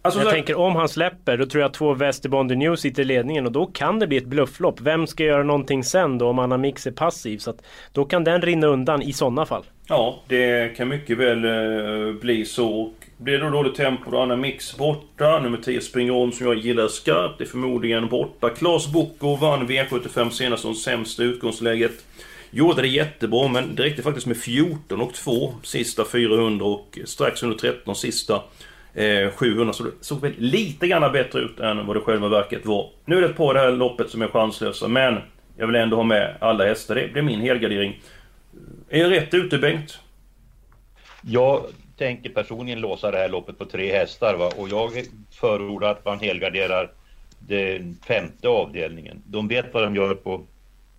Alltså, 0.02 0.20
jag 0.20 0.28
så... 0.28 0.32
tänker 0.32 0.58
om 0.58 0.76
han 0.76 0.88
släpper, 0.88 1.36
då 1.36 1.46
tror 1.46 1.62
jag 1.62 1.72
två 1.72 1.94
Västerbonder 1.94 2.56
News 2.56 2.80
sitter 2.80 3.02
i 3.02 3.04
ledningen 3.04 3.46
och 3.46 3.52
då 3.52 3.66
kan 3.66 3.98
det 3.98 4.06
bli 4.06 4.16
ett 4.16 4.26
blufflopp. 4.26 4.80
Vem 4.80 5.06
ska 5.06 5.24
göra 5.24 5.42
någonting 5.42 5.84
sen 5.84 6.18
då 6.18 6.28
om 6.28 6.38
Anna 6.38 6.56
Mix 6.56 6.86
är 6.86 6.90
passiv? 6.90 7.38
Så 7.38 7.50
att 7.50 7.62
då 7.92 8.04
kan 8.04 8.24
den 8.24 8.42
rinna 8.42 8.66
undan 8.66 9.02
i 9.02 9.12
sådana 9.12 9.46
fall. 9.46 9.64
Ja, 9.86 10.22
det 10.28 10.76
kan 10.76 10.88
mycket 10.88 11.18
väl 11.18 11.44
uh, 11.44 12.20
bli 12.20 12.44
så. 12.44 12.92
Blir 13.22 13.38
det 13.38 13.44
då 13.44 13.50
dåligt 13.50 13.74
tempo 13.74 14.10
då 14.10 14.20
Anna 14.20 14.36
Mix 14.36 14.76
borta. 14.76 15.40
Nummer 15.40 15.58
10 15.58 15.80
springer 15.80 16.12
om 16.12 16.32
som 16.32 16.46
jag 16.46 16.56
gillar 16.56 16.88
skarpt. 16.88 17.38
Det 17.38 17.44
är 17.44 17.48
förmodligen 17.48 18.08
borta. 18.08 18.50
Klas 18.50 18.92
Bocco 18.92 19.36
vann 19.36 19.68
V75 19.68 20.30
senast 20.30 20.62
som 20.62 20.74
sämsta 20.74 21.22
utgångsläget. 21.22 22.04
Gjorde 22.50 22.82
det 22.82 22.88
jättebra 22.88 23.48
men 23.48 23.74
det 23.74 23.82
räckte 23.82 24.02
faktiskt 24.02 24.26
med 24.26 24.36
14 24.36 25.00
och 25.00 25.14
2 25.14 25.54
sista 25.62 26.04
400 26.04 26.64
och 26.64 26.98
strax 27.04 27.42
under 27.42 27.56
13 27.56 27.96
sista 27.96 28.42
eh, 28.94 29.30
700. 29.30 29.72
Så 29.72 29.82
det 29.82 29.90
såg 30.00 30.20
väl 30.20 30.34
lite 30.38 30.88
grann 30.88 31.12
bättre 31.12 31.40
ut 31.40 31.60
än 31.60 31.86
vad 31.86 31.96
det 31.96 32.00
själva 32.00 32.28
verket 32.28 32.66
var. 32.66 32.90
Nu 33.04 33.16
är 33.16 33.20
det 33.20 33.28
ett 33.28 33.36
par 33.36 33.54
det 33.54 33.60
här 33.60 33.72
loppet 33.72 34.10
som 34.10 34.22
är 34.22 34.28
chanslösa 34.28 34.88
men 34.88 35.18
jag 35.56 35.66
vill 35.66 35.76
ändå 35.76 35.96
ha 35.96 36.04
med 36.04 36.36
alla 36.40 36.64
hästar. 36.64 36.94
Det 36.94 37.12
blir 37.12 37.22
min 37.22 37.40
helgardering. 37.40 38.02
Är 38.88 39.00
jag 39.00 39.10
rätt 39.10 39.34
ute 39.34 39.58
Bengt? 39.58 39.98
Ja, 41.22 41.66
tänker 42.00 42.30
personligen 42.30 42.80
låsa 42.80 43.10
det 43.10 43.18
här 43.18 43.28
loppet 43.28 43.58
på 43.58 43.64
tre 43.64 43.92
hästar 43.92 44.34
va? 44.34 44.52
och 44.56 44.68
jag 44.68 44.90
förordar 45.30 45.90
att 45.90 46.04
man 46.04 46.20
helgarderar 46.20 46.92
den 47.38 47.96
femte 48.06 48.48
avdelningen. 48.48 49.22
De 49.26 49.48
vet 49.48 49.74
vad 49.74 49.82
de 49.82 49.96
gör 49.96 50.14
på 50.14 50.46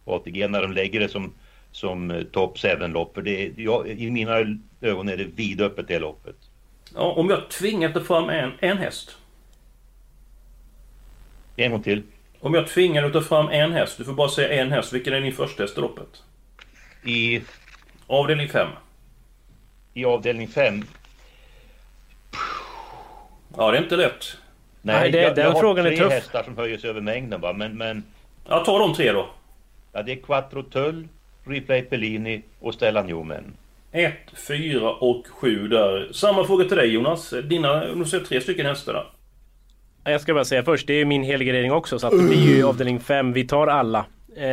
ATG 0.05 0.47
när 0.47 0.61
de 0.61 0.71
lägger 0.71 0.99
det 0.99 1.09
som, 1.09 1.33
som 1.71 2.11
eh, 2.11 2.23
top 2.23 2.57
7-lopp. 2.57 3.13
För 3.13 3.21
det, 3.21 3.51
ja, 3.57 3.85
i 3.85 4.11
mina 4.11 4.57
ögon 4.81 5.09
är 5.09 5.17
det 5.17 5.23
vidöppet 5.23 5.87
det 5.87 5.99
loppet. 5.99 6.35
Ja, 6.95 7.11
om 7.11 7.29
jag 7.29 7.49
tvingar 7.49 7.91
ta 7.91 7.99
fram 7.99 8.29
en, 8.29 8.51
en 8.59 8.77
häst? 8.77 9.17
En 11.55 11.71
gång 11.71 11.83
till. 11.83 12.03
Om 12.39 12.53
jag 12.53 12.67
tvingar 12.67 13.01
dig 13.01 13.11
ta 13.11 13.21
fram 13.21 13.49
en 13.49 13.71
häst, 13.71 13.97
du 13.97 14.03
får 14.03 14.13
bara 14.13 14.29
säga 14.29 14.61
en 14.61 14.71
häst. 14.71 14.93
Vilken 14.93 15.13
är 15.13 15.21
din 15.21 15.33
första 15.33 15.63
häst 15.63 15.77
i 15.77 15.81
loppet? 15.81 16.23
I? 17.05 17.41
Avdelning 18.07 18.49
5 18.49 18.67
i 19.93 20.05
avdelning 20.05 20.47
5. 20.47 20.83
Ja, 23.57 23.71
det 23.71 23.77
är 23.77 23.81
inte 23.83 23.95
lätt. 23.95 24.37
Nej, 24.81 24.99
Nej 24.99 25.11
det, 25.11 25.21
jag, 25.21 25.35
den 25.35 25.45
jag 25.45 25.59
frågan 25.59 25.85
är 25.85 25.89
tuff. 25.89 25.99
Jag 25.99 26.05
har 26.05 26.09
tre 26.09 26.19
hästar 26.19 26.43
som 26.43 26.57
höjer 26.57 26.77
sig 26.77 26.89
över 26.89 27.01
mängden 27.01 27.41
va, 27.41 27.53
men, 27.53 27.77
men... 27.77 28.03
Ja, 28.49 28.63
ta 28.65 28.79
de 28.79 28.93
tre 28.93 29.11
då. 29.11 29.29
Ja, 29.93 30.03
det 30.03 30.11
är 30.11 30.15
Quattro 30.15 30.63
Tull, 30.63 31.07
Replay 31.45 31.81
Pellini 31.81 32.41
och 32.59 32.73
Stellan 32.73 33.05
Newman. 33.05 33.53
1, 33.91 34.13
4 34.47 34.89
och 34.91 35.27
7 35.27 35.67
där. 35.67 36.09
Samma 36.13 36.43
fråga 36.43 36.65
till 36.65 36.77
dig 36.77 36.87
Jonas. 36.93 37.33
Dina, 37.43 37.85
du 37.85 38.05
ser 38.05 38.19
tre 38.19 38.41
stycken 38.41 38.65
hästar 38.65 38.93
där. 38.93 39.05
Jag 40.11 40.21
ska 40.21 40.33
bara 40.33 40.45
säga 40.45 40.63
först, 40.63 40.87
det 40.87 40.93
är 40.93 41.05
min 41.05 41.23
helgardering 41.23 41.71
också 41.71 41.99
så 41.99 42.07
att 42.07 42.13
det 42.17 42.23
blir 42.23 42.55
ju 42.55 42.63
avdelning 42.63 42.99
5. 42.99 43.33
Vi 43.33 43.47
tar 43.47 43.67
alla. 43.67 44.05
Eh, 44.37 44.47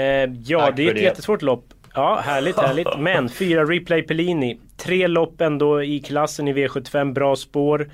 ja, 0.47 0.61
Tack 0.61 0.77
det 0.77 0.85
är 0.85 0.89
ett 0.89 0.95
det. 0.95 1.01
jättesvårt 1.03 1.43
lopp. 1.43 1.65
Ja, 1.99 2.21
härligt, 2.25 2.59
härligt. 2.59 2.99
Men 2.99 3.29
fyra 3.29 3.65
Replay 3.65 4.03
Pellini. 4.03 4.59
Tre 4.77 5.07
lopp 5.07 5.41
ändå 5.41 5.83
i 5.83 6.01
klassen 6.01 6.49
i 6.49 6.53
V75, 6.53 7.13
bra 7.13 7.37
spår. 7.37 7.91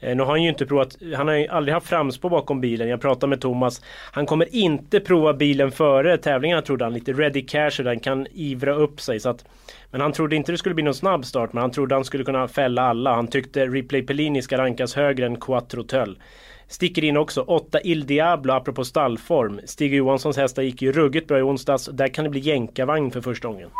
Eh, 0.00 0.16
nu 0.16 0.22
har 0.22 0.30
han 0.30 0.42
ju 0.42 0.48
inte 0.48 0.66
provat, 0.66 0.96
han 1.16 1.28
har 1.28 1.34
ju 1.34 1.48
aldrig 1.48 1.74
haft 1.74 1.88
framspår 1.88 2.30
bakom 2.30 2.60
bilen. 2.60 2.88
Jag 2.88 3.00
pratade 3.00 3.30
med 3.30 3.40
Thomas. 3.40 3.82
Han 4.12 4.26
kommer 4.26 4.54
inte 4.54 5.00
prova 5.00 5.32
bilen 5.32 5.72
före 5.72 6.16
tävlingarna 6.18 6.62
trodde 6.62 6.84
han. 6.84 6.94
Lite 6.94 7.12
ready 7.12 7.42
cash 7.42 7.70
och 7.78 7.84
den 7.84 8.00
kan 8.00 8.26
ivra 8.32 8.74
upp 8.74 9.00
sig. 9.00 9.20
Så 9.20 9.28
att, 9.28 9.44
men 9.90 10.00
han 10.00 10.12
trodde 10.12 10.36
inte 10.36 10.52
det 10.52 10.58
skulle 10.58 10.74
bli 10.74 10.84
någon 10.84 10.94
snabb 10.94 11.24
start. 11.24 11.52
Men 11.52 11.60
han 11.60 11.70
trodde 11.70 11.94
han 11.94 12.04
skulle 12.04 12.24
kunna 12.24 12.48
fälla 12.48 12.82
alla. 12.82 13.14
Han 13.14 13.26
tyckte 13.26 13.66
Replay 13.66 14.02
Pellini 14.02 14.42
ska 14.42 14.58
rankas 14.58 14.94
högre 14.94 15.26
än 15.26 15.40
Quattro 15.40 15.82
Töll. 15.82 16.18
Sticker 16.68 17.04
in 17.04 17.16
också 17.16 17.40
8 17.40 17.80
Il 17.84 18.06
Diablo 18.06 18.52
apropå 18.52 18.84
stallform. 18.84 19.60
Stig 19.64 19.94
Johanssons 19.94 20.36
hästar 20.36 20.62
gick 20.62 20.82
ju 20.82 20.92
ruggigt 20.92 21.28
bra 21.28 21.38
i 21.38 21.42
onsdags. 21.42 21.86
Där 21.92 22.08
kan 22.08 22.24
det 22.24 22.30
bli 22.30 22.40
jänkarvagn 22.40 23.10
för 23.10 23.20
första 23.20 23.48
gången. 23.48 23.70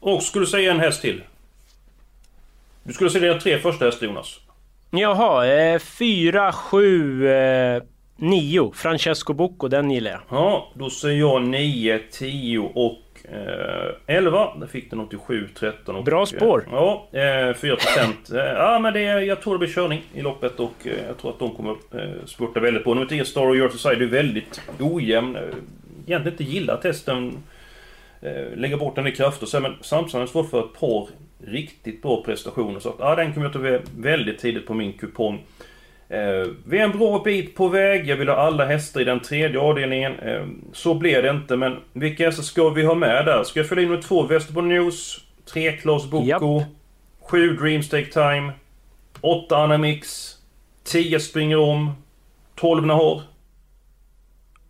Och 0.00 0.22
skulle 0.22 0.44
du 0.44 0.50
säga 0.50 0.70
en 0.70 0.80
häst 0.80 1.02
till? 1.02 1.22
Du 2.82 2.92
skulle 2.92 3.10
säga 3.10 3.28
dina 3.28 3.40
tre 3.40 3.58
första 3.58 3.84
hästar 3.84 4.06
Jonas. 4.06 4.40
Jaha, 4.90 5.46
eh, 5.46 5.78
fyra, 5.78 6.52
sju, 6.52 7.28
eh, 7.28 7.82
nio. 8.16 8.72
Francesco 8.74 9.32
Bocco, 9.32 9.68
den 9.68 9.90
gillar 9.90 10.10
jag. 10.10 10.20
Ja, 10.28 10.72
då 10.74 10.90
säger 10.90 11.18
jag 11.18 11.42
9, 11.42 11.98
10 12.10 12.58
och 12.58 12.98
Eh, 13.32 14.16
11, 14.16 14.54
där 14.60 14.66
fick 14.66 14.90
den 14.90 15.00
87, 15.00 15.48
13 15.54 15.96
och... 15.96 16.04
Bra 16.04 16.26
spår! 16.26 16.68
Ja, 16.70 17.08
eh, 17.12 17.54
4 17.54 17.76
procent. 17.76 18.30
Eh, 18.30 18.38
ja 18.38 18.78
men 18.78 18.92
det, 18.92 19.00
jag 19.02 19.42
tror 19.42 19.54
det 19.54 19.58
blir 19.58 19.68
körning 19.68 20.02
i 20.14 20.22
loppet 20.22 20.60
och 20.60 20.74
eh, 20.84 20.92
jag 21.06 21.18
tror 21.18 21.30
att 21.30 21.38
de 21.38 21.50
kommer 21.50 21.70
eh, 21.70 22.24
spurta 22.26 22.60
väldigt 22.60 22.84
på. 22.84 22.94
Nummer 22.94 23.06
10, 23.06 23.24
Star 23.24 23.48
of 23.50 23.56
Your 23.56 23.68
Society, 23.68 24.04
är 24.04 24.08
väldigt 24.08 24.60
ojämn. 24.80 25.36
Eh, 25.36 25.42
egentligen 26.06 26.38
inte 26.38 26.44
gillar 26.44 26.76
testen. 26.76 27.36
Eh, 28.20 28.56
lägga 28.56 28.76
bort 28.76 28.94
den 28.94 29.06
i 29.06 29.12
krafter 29.12 29.60
men 29.60 29.74
samtidigt 29.80 30.14
har 30.14 30.26
svårt 30.26 30.50
för 30.50 30.60
ett 30.60 30.80
par 30.80 31.08
riktigt 31.44 32.02
bra 32.02 32.22
prestationer. 32.22 32.80
Så 32.80 32.88
att, 32.88 32.96
ja, 32.98 33.14
den 33.14 33.32
kommer 33.32 33.46
jag 33.46 33.52
ta 33.52 33.88
väldigt 33.96 34.38
tidigt 34.38 34.66
på 34.66 34.74
min 34.74 34.92
kupong. 34.92 35.42
Eh, 36.08 36.48
vi 36.66 36.78
är 36.78 36.84
en 36.84 36.98
bra 36.98 37.22
bit 37.24 37.54
på 37.54 37.68
väg. 37.68 38.08
Jag 38.08 38.16
vill 38.16 38.28
ha 38.28 38.36
alla 38.36 38.64
hästar 38.64 39.00
i 39.00 39.04
den 39.04 39.20
tredje 39.20 39.60
avdelningen. 39.60 40.18
Eh, 40.18 40.46
så 40.72 40.94
blir 40.94 41.22
det 41.22 41.30
inte, 41.30 41.56
men 41.56 41.76
vilka 41.92 42.24
hästar 42.24 42.42
ska 42.42 42.68
vi 42.68 42.84
ha 42.84 42.94
med 42.94 43.26
där? 43.26 43.44
Ska 43.44 43.60
jag 43.60 43.68
fylla 43.68 43.82
in 43.82 43.90
med 43.90 44.02
två 44.02 44.22
Västerbo 44.22 44.60
News, 44.60 45.20
tre 45.52 45.72
Klas 45.72 46.10
Boko, 46.10 46.58
yep. 46.58 46.66
sju 47.22 47.56
Dreams 47.56 47.88
Take 47.88 48.06
Time, 48.06 48.52
åtta 49.20 49.56
Anamix, 49.56 50.32
tio 50.84 51.20
Springer 51.20 51.58
Om, 51.58 51.92
tolv 52.54 52.86
Nahar. 52.86 53.22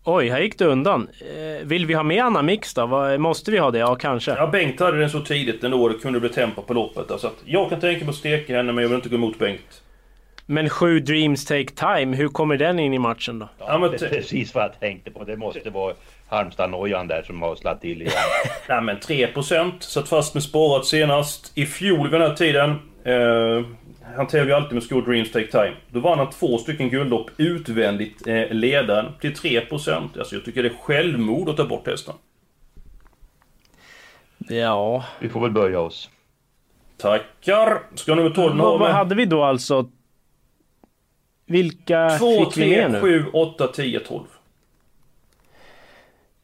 Oj, 0.04 0.28
här 0.28 0.40
gick 0.40 0.58
det 0.58 0.64
undan. 0.64 1.08
Eh, 1.20 1.66
vill 1.66 1.86
vi 1.86 1.94
ha 1.94 2.02
med 2.02 2.24
Anamix 2.24 2.74
då? 2.74 3.18
Måste 3.18 3.50
vi 3.50 3.58
ha 3.58 3.70
det? 3.70 3.78
Ja, 3.78 3.94
kanske. 3.94 4.30
Ja, 4.30 4.46
Bengt 4.46 4.80
hade 4.80 4.98
den 4.98 5.10
så 5.10 5.20
tidigt 5.20 5.64
ändå. 5.64 5.88
Det 5.88 5.98
kunde 5.98 6.20
bli 6.20 6.28
tempo 6.28 6.62
på 6.62 6.74
loppet. 6.74 7.20
Så 7.20 7.26
att 7.26 7.42
jag 7.44 7.70
kan 7.70 7.80
tänka 7.80 8.04
mig 8.04 8.10
att 8.10 8.16
steka 8.16 8.56
henne, 8.56 8.72
men 8.72 8.82
jag 8.82 8.88
vill 8.88 8.96
inte 8.96 9.08
gå 9.08 9.16
emot 9.16 9.38
Bengt. 9.38 9.82
Men 10.46 10.68
sju 10.68 11.00
Dreams 11.00 11.44
Take 11.44 11.68
Time, 11.74 12.16
hur 12.16 12.28
kommer 12.28 12.56
den 12.56 12.78
in 12.78 12.94
i 12.94 12.98
matchen 12.98 13.38
då? 13.38 13.48
Ja, 13.58 13.78
men 13.78 13.90
Det 13.90 14.02
är 14.02 14.08
precis 14.08 14.54
vad 14.54 14.64
jag 14.64 14.80
tänkte 14.80 15.10
på. 15.10 15.24
Det 15.24 15.36
måste 15.36 15.70
vara 15.70 15.94
Halmstad-nojan 16.28 17.08
där 17.08 17.22
som 17.22 17.42
har 17.42 17.54
slagit 17.56 17.80
till 17.80 18.02
igen. 18.02 18.12
Nej 18.68 18.80
men 18.82 18.96
3% 18.96 19.72
satt 19.80 20.08
fast 20.08 20.34
med 20.34 20.42
spårat 20.42 20.86
senast. 20.86 21.52
I 21.54 21.66
fjol 21.66 22.10
vid 22.10 22.20
den 22.20 22.30
här 22.30 22.36
tiden. 22.36 22.70
Eh, 23.04 23.66
han 24.16 24.26
tävlar 24.26 24.46
ju 24.46 24.52
alltid 24.52 24.74
med 24.74 24.88
School 24.88 25.04
Dreams 25.04 25.32
Take 25.32 25.46
Time. 25.46 25.72
Då 25.90 26.00
vann 26.00 26.18
han 26.18 26.30
två 26.30 26.58
stycken 26.58 26.88
guldlopp 26.90 27.30
utvändigt 27.36 28.26
eh, 28.26 28.50
ledaren 28.50 29.12
till 29.20 29.32
3%. 29.32 30.18
Alltså 30.18 30.34
jag 30.34 30.44
tycker 30.44 30.62
det 30.62 30.68
är 30.68 30.76
självmord 30.82 31.48
att 31.48 31.56
ta 31.56 31.64
bort 31.64 31.86
hästen. 31.86 32.14
Ja, 34.38 35.04
Vi 35.20 35.28
får 35.28 35.40
väl 35.40 35.50
böja 35.50 35.80
oss. 35.80 36.10
Tackar! 36.98 37.78
Ska 37.94 38.14
nummer 38.14 38.30
12 38.30 38.56
ha 38.58 38.64
vad, 38.70 38.78
vad 38.80 38.88
med? 38.88 38.96
hade 38.96 39.14
vi 39.14 39.24
då 39.24 39.42
alltså? 39.44 39.88
Vilka 41.46 42.18
2, 42.18 42.44
fick 42.44 42.56
vi 42.56 42.70
med 42.70 42.78
3, 42.78 42.88
nu? 42.88 43.00
7, 43.00 43.24
8, 43.32 43.66
10, 43.68 44.00
12. 44.00 44.24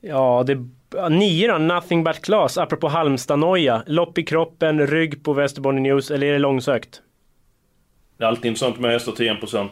Ja, 0.00 0.44
det... 0.46 0.68
ja, 0.94 1.08
Nio 1.08 1.48
då, 1.52 1.58
Nothing 1.58 2.04
But 2.04 2.22
Class, 2.22 2.58
apropå 2.58 2.88
Halmstad-noja. 2.88 3.82
Lopp 3.86 4.18
i 4.18 4.22
kroppen, 4.22 4.86
rygg 4.86 5.24
på 5.24 5.32
Västerbotten 5.32 5.82
News, 5.82 6.10
eller 6.10 6.26
är 6.26 6.32
det 6.32 6.38
långsökt? 6.38 7.02
Det 8.16 8.24
är 8.24 8.28
alltid 8.28 8.44
intressant 8.46 8.78
med 8.78 8.90
hästar 8.90 9.12
till 9.12 9.30
1%. 9.30 9.68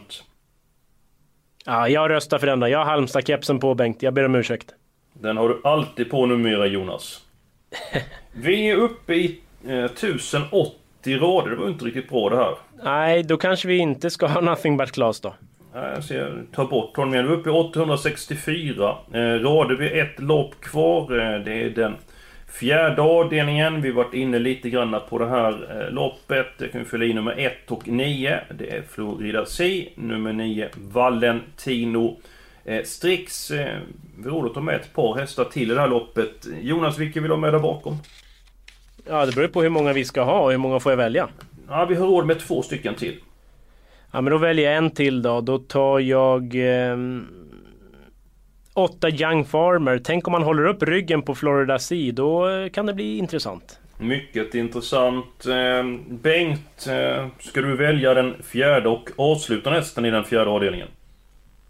Ja, 1.65 1.87
jag 1.89 2.09
röstar 2.09 2.39
för 2.39 2.47
denna. 2.47 2.69
Jag 2.69 2.79
har 2.79 2.85
Halmstad-kepsen 2.85 3.59
på 3.59 3.73
Bengt. 3.75 4.03
Jag 4.03 4.13
ber 4.13 4.25
om 4.25 4.35
ursäkt. 4.35 4.73
Den 5.13 5.37
har 5.37 5.49
du 5.49 5.61
alltid 5.63 6.09
på 6.11 6.25
numera 6.25 6.65
Jonas. 6.65 7.21
Vi 8.31 8.69
är 8.69 8.75
uppe 8.75 9.13
i 9.13 9.39
eh, 9.67 9.83
1080 9.85 11.17
rader. 11.17 11.49
Det 11.49 11.55
var 11.55 11.67
inte 11.67 11.85
riktigt 11.85 12.09
bra 12.09 12.29
det 12.29 12.35
här. 12.35 12.55
Nej, 12.83 13.23
då 13.23 13.37
kanske 13.37 13.67
vi 13.67 13.77
inte 13.77 14.09
ska 14.09 14.27
ha 14.27 14.41
Nothing 14.51 14.77
But 14.77 14.91
Class 14.91 15.21
då. 15.21 15.33
Nej, 15.73 15.91
Jag 15.93 16.03
ser, 16.03 16.43
ta 16.55 16.65
bort 16.65 16.97
honom 16.97 17.13
igen. 17.13 17.27
Vi 17.27 17.33
är 17.33 17.37
uppe 17.37 17.49
i 17.49 17.53
864. 17.53 18.97
Eh, 19.13 19.19
rader 19.19 19.75
vi 19.75 19.99
ett 19.99 20.19
lopp 20.19 20.61
kvar. 20.61 21.01
Eh, 21.19 21.39
det 21.39 21.53
är 21.53 21.69
den 21.69 21.95
fjärde 22.53 23.01
avdelningen. 23.01 23.81
Vi 23.81 23.89
har 23.89 23.95
varit 23.95 24.13
inne 24.13 24.39
lite 24.39 24.69
grann 24.69 24.95
på 25.09 25.17
det 25.17 25.29
här 25.29 25.81
eh, 25.81 25.93
loppet. 25.93 26.47
Det 26.57 26.67
kan 26.67 26.85
fylla 26.85 27.05
i 27.05 27.13
nummer 27.13 27.39
1 27.39 27.71
och 27.71 27.87
9. 27.87 28.39
Det 28.57 28.75
är 28.77 28.81
Florida 28.89 29.45
C. 29.45 29.89
Nummer 29.95 30.33
9 30.33 30.69
Valentino 30.75 32.19
eh, 32.65 32.83
Strix. 32.83 33.51
Eh, 33.51 33.77
vi 34.17 34.29
råder 34.29 34.47
att 34.49 34.53
ta 34.53 34.61
med 34.61 34.75
ett 34.75 34.93
par 34.93 35.15
hästar 35.19 35.43
till 35.43 35.71
i 35.71 35.73
det 35.73 35.81
här 35.81 35.87
loppet. 35.87 36.47
Jonas, 36.61 36.97
vilka 36.97 37.19
vill 37.21 37.29
du 37.29 37.35
ha 37.35 37.41
med 37.41 37.53
där 37.53 37.59
bakom? 37.59 37.97
Ja, 39.09 39.25
det 39.25 39.35
beror 39.35 39.47
på 39.47 39.61
hur 39.61 39.69
många 39.69 39.93
vi 39.93 40.05
ska 40.05 40.23
ha 40.23 40.39
och 40.39 40.51
hur 40.51 40.57
många 40.57 40.79
får 40.79 40.91
jag 40.91 40.97
välja? 40.97 41.27
Ja, 41.69 41.85
vi 41.85 41.95
har 41.95 42.07
råd 42.07 42.25
med 42.25 42.39
två 42.39 42.61
stycken 42.61 42.95
till. 42.95 43.17
Ja, 44.11 44.21
men 44.21 44.31
då 44.31 44.37
väljer 44.37 44.65
jag 44.65 44.77
en 44.77 44.91
till 44.91 45.21
då. 45.21 45.41
Då 45.41 45.57
tar 45.59 45.99
jag... 45.99 46.55
ehm, 46.55 47.27
åtta 48.73 49.09
Young 49.09 49.45
Farmer. 49.45 50.01
Tänk 50.03 50.27
om 50.27 50.31
man 50.31 50.43
håller 50.43 50.65
upp 50.65 50.83
ryggen 50.83 51.21
på 51.21 51.35
Florida 51.35 51.79
Sea. 51.79 52.11
Då 52.11 52.49
eh, 52.49 52.69
kan 52.69 52.85
det 52.85 52.93
bli 52.93 53.17
intressant. 53.17 53.79
Mycket 53.99 54.55
intressant. 54.55 55.45
Eh, 55.45 55.83
Bengt, 56.09 56.87
eh, 56.89 57.27
ska 57.39 57.61
du 57.61 57.75
välja 57.75 58.13
den 58.13 58.43
fjärde 58.43 58.89
och 58.89 59.09
avsluta 59.15 59.69
hästen 59.69 60.05
i 60.05 60.11
den 60.11 60.23
fjärde 60.23 60.51
avdelningen? 60.51 60.87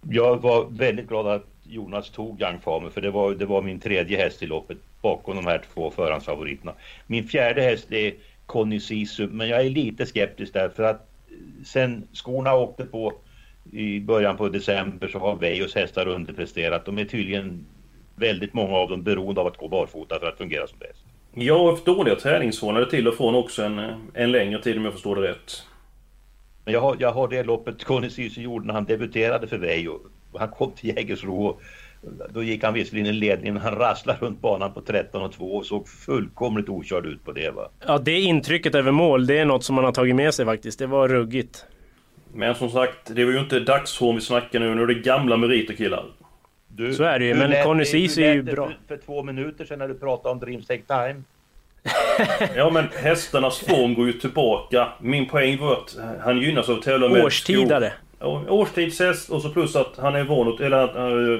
Jag 0.09 0.41
var 0.41 0.65
väldigt 0.69 1.07
glad 1.07 1.27
att 1.27 1.45
Jonas 1.63 2.09
tog 2.09 2.41
Young 2.41 2.59
Farmer 2.59 2.89
för 2.89 3.01
det 3.01 3.11
var, 3.11 3.31
det 3.31 3.45
var 3.45 3.61
min 3.61 3.79
tredje 3.79 4.17
häst 4.17 4.43
i 4.43 4.45
loppet 4.45 4.77
bakom 5.01 5.35
de 5.35 5.45
här 5.45 5.61
två 5.73 5.91
förhandsfavoriterna. 5.91 6.73
Min 7.07 7.27
fjärde 7.27 7.61
häst 7.61 7.91
är 7.91 8.13
Conny 8.51 8.79
Sisu 8.79 9.27
men 9.27 9.47
jag 9.47 9.65
är 9.65 9.69
lite 9.69 10.05
skeptisk 10.05 10.53
där 10.53 10.69
för 10.69 10.83
att 10.83 11.09
sen 11.65 12.07
skorna 12.13 12.55
åkte 12.55 12.85
på 12.85 13.13
i 13.71 13.99
början 13.99 14.37
på 14.37 14.49
december 14.49 15.07
så 15.07 15.19
har 15.19 15.35
Vejos 15.35 15.75
hästar 15.75 16.07
underpresterat. 16.07 16.85
De 16.85 16.97
är 16.97 17.05
tydligen 17.05 17.65
väldigt 18.15 18.53
många 18.53 18.77
av 18.77 18.89
dem 18.89 19.03
beroende 19.03 19.41
av 19.41 19.47
att 19.47 19.57
gå 19.57 19.67
barfota 19.67 20.19
för 20.19 20.27
att 20.27 20.37
fungera 20.37 20.67
som 20.67 20.77
bäst. 20.79 21.05
Har 21.49 21.71
haft 21.71 21.85
dåliga 21.85 22.15
träningsvanor 22.15 22.85
till 22.85 23.07
och 23.07 23.15
från 23.15 23.35
också 23.35 23.63
en, 23.63 23.79
en 24.13 24.31
längre 24.31 24.61
tid 24.61 24.77
om 24.77 24.85
jag 24.85 24.93
förstår 24.93 25.15
det 25.15 25.21
rätt. 25.21 25.65
Men 26.65 26.73
jag 26.73 26.81
har, 26.81 26.97
jag 26.99 27.11
har 27.11 27.27
det 27.27 27.43
loppet 27.43 27.83
Conny 27.83 28.09
Sisu 28.09 28.41
gjorde 28.41 28.67
när 28.67 28.73
han 28.73 28.85
debuterade 28.85 29.47
för 29.47 29.57
Vejo. 29.57 29.99
Han 30.33 30.49
kom 30.49 30.71
till 30.71 30.89
Jägersro 30.89 31.45
och 31.45 31.61
då 32.29 32.43
gick 32.43 32.63
han 32.63 32.73
visserligen 32.73 33.07
i 33.07 33.13
ledningen 33.13 33.53
men 33.53 33.63
han 33.63 33.75
rasslade 33.75 34.19
runt 34.21 34.41
banan 34.41 34.73
på 34.73 34.81
13 34.81 35.21
och 35.21 35.33
2 35.33 35.45
och 35.45 35.65
såg 35.65 35.87
fullkomligt 35.87 36.69
okörd 36.69 37.05
ut 37.05 37.25
på 37.25 37.31
det 37.31 37.49
va. 37.49 37.69
Ja, 37.87 37.97
det 37.97 38.19
intrycket 38.19 38.75
över 38.75 38.91
mål, 38.91 39.27
det 39.27 39.37
är 39.37 39.45
något 39.45 39.63
som 39.63 39.75
man 39.75 39.85
har 39.85 39.91
tagit 39.91 40.15
med 40.15 40.33
sig 40.33 40.45
faktiskt. 40.45 40.79
Det 40.79 40.87
var 40.87 41.07
ruggigt. 41.07 41.65
Men 42.33 42.55
som 42.55 42.69
sagt, 42.69 43.15
det 43.15 43.25
var 43.25 43.31
ju 43.31 43.39
inte 43.39 43.59
dagshorn 43.59 44.15
vi 44.15 44.21
snackar 44.21 44.59
nu. 44.59 44.75
Nu 44.75 44.81
är 44.81 44.87
det 44.87 44.93
gamla 44.93 45.37
meriter 45.37 45.73
killar. 45.73 46.05
Du, 46.67 46.93
Så 46.93 47.03
är 47.03 47.19
det 47.19 47.25
ju, 47.25 47.35
men 47.35 47.63
Conny 47.63 47.85
Ceesay 47.85 48.23
är 48.23 48.33
ju 48.33 48.43
bra. 48.43 48.67
För, 48.67 48.75
för 48.87 49.03
två 49.05 49.23
minuter 49.23 49.65
sedan 49.65 49.79
när 49.79 49.87
du 49.87 49.93
pratade 49.93 50.31
om 50.31 50.39
Dreams 50.39 50.67
Take 50.67 50.83
Time. 50.87 51.23
Ja 52.55 52.69
men 52.69 52.85
hästarnas 52.95 53.59
form 53.59 53.93
går 53.93 54.07
ju 54.07 54.13
tillbaka. 54.13 54.87
Min 54.99 55.29
poäng 55.29 55.57
var 55.57 55.73
att 55.73 55.97
han 56.23 56.37
gynnas 56.37 56.69
av 56.69 56.77
att 56.77 56.83
tävla 56.83 57.09
med... 57.09 57.25
Årstidare. 57.25 57.93
Ja, 58.19 58.43
årstidshäst 58.49 59.29
och 59.29 59.41
så 59.41 59.49
plus 59.49 59.75
att 59.75 59.97
han 59.97 60.15
är 60.15 60.23
van 60.23 60.53
att... 60.53 60.59
Eller 60.59 60.77
att... 60.77 60.95
Uh, 60.95 61.39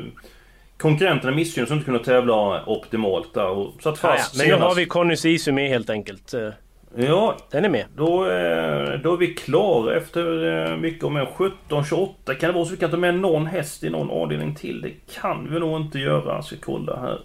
konkurrenterna 0.82 1.36
missgynnas 1.36 1.70
att 1.72 1.74
inte 1.76 1.86
kunna 1.86 2.00
tävla 2.00 2.66
optimalt 2.66 3.34
där 3.34 3.48
och 3.50 3.74
satt 3.82 4.00
Ja, 4.04 4.10
ja. 4.10 4.18
fast 4.18 4.38
Men 4.38 4.46
nu 4.48 4.52
senast. 4.54 4.68
har 4.68 4.76
vi 4.76 4.86
Conny 4.86 5.16
Sisu 5.16 5.52
med 5.52 5.70
helt 5.70 5.90
enkelt. 5.90 6.34
Eh, 6.34 6.50
Ja, 6.96 7.38
Den 7.52 7.66
är 7.66 7.70
med. 7.70 7.86
Då, 7.96 8.26
eh, 8.26 9.00
då 9.04 9.14
är 9.14 9.18
vi 9.18 9.28
klara 9.34 9.96
efter 9.98 10.46
eh, 10.72 10.78
mycket 10.78 11.04
om 11.04 11.18
en 11.18 11.26
17-28. 11.26 12.34
Kan 12.40 12.48
det 12.50 12.52
vara 12.52 12.66
så 12.66 12.70
att 12.70 12.78
vi 12.78 12.80
kan 12.80 12.92
ta 12.92 12.98
med 12.98 13.16
någon 13.20 13.46
häst 13.46 13.84
i 13.84 13.90
någon 13.90 14.10
avdelning 14.12 14.56
till? 14.56 14.82
Det 14.82 15.14
kan 15.22 15.54
vi 15.54 15.60
nog 15.60 15.82
inte 15.82 16.00
göra. 16.00 16.36
Jag 16.36 16.44
ska 16.46 16.56
kolla 16.62 17.00
här. 17.00 17.20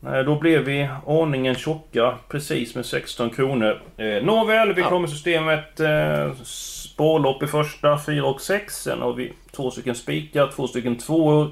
Nej, 0.00 0.24
då 0.24 0.38
blev 0.38 0.62
vi 0.64 0.88
aningen 1.06 1.54
tjocka. 1.54 2.18
Precis 2.28 2.74
med 2.74 2.86
16 2.86 3.30
kronor. 3.30 3.82
Eh, 3.96 4.24
nåväl, 4.24 4.72
vi 4.74 4.82
kommer 4.82 5.08
systemet. 5.08 5.80
Eh, 5.80 6.32
spårlopp 6.44 7.42
i 7.42 7.46
första, 7.46 7.98
4 8.06 8.26
och 8.26 8.40
6. 8.40 8.82
Sen 8.82 9.02
har 9.02 9.12
vi 9.12 9.32
två 9.52 9.70
stycken 9.70 9.94
spikar, 9.94 10.50
två 10.56 10.66
stycken 10.68 10.96
tvåor. 10.98 11.50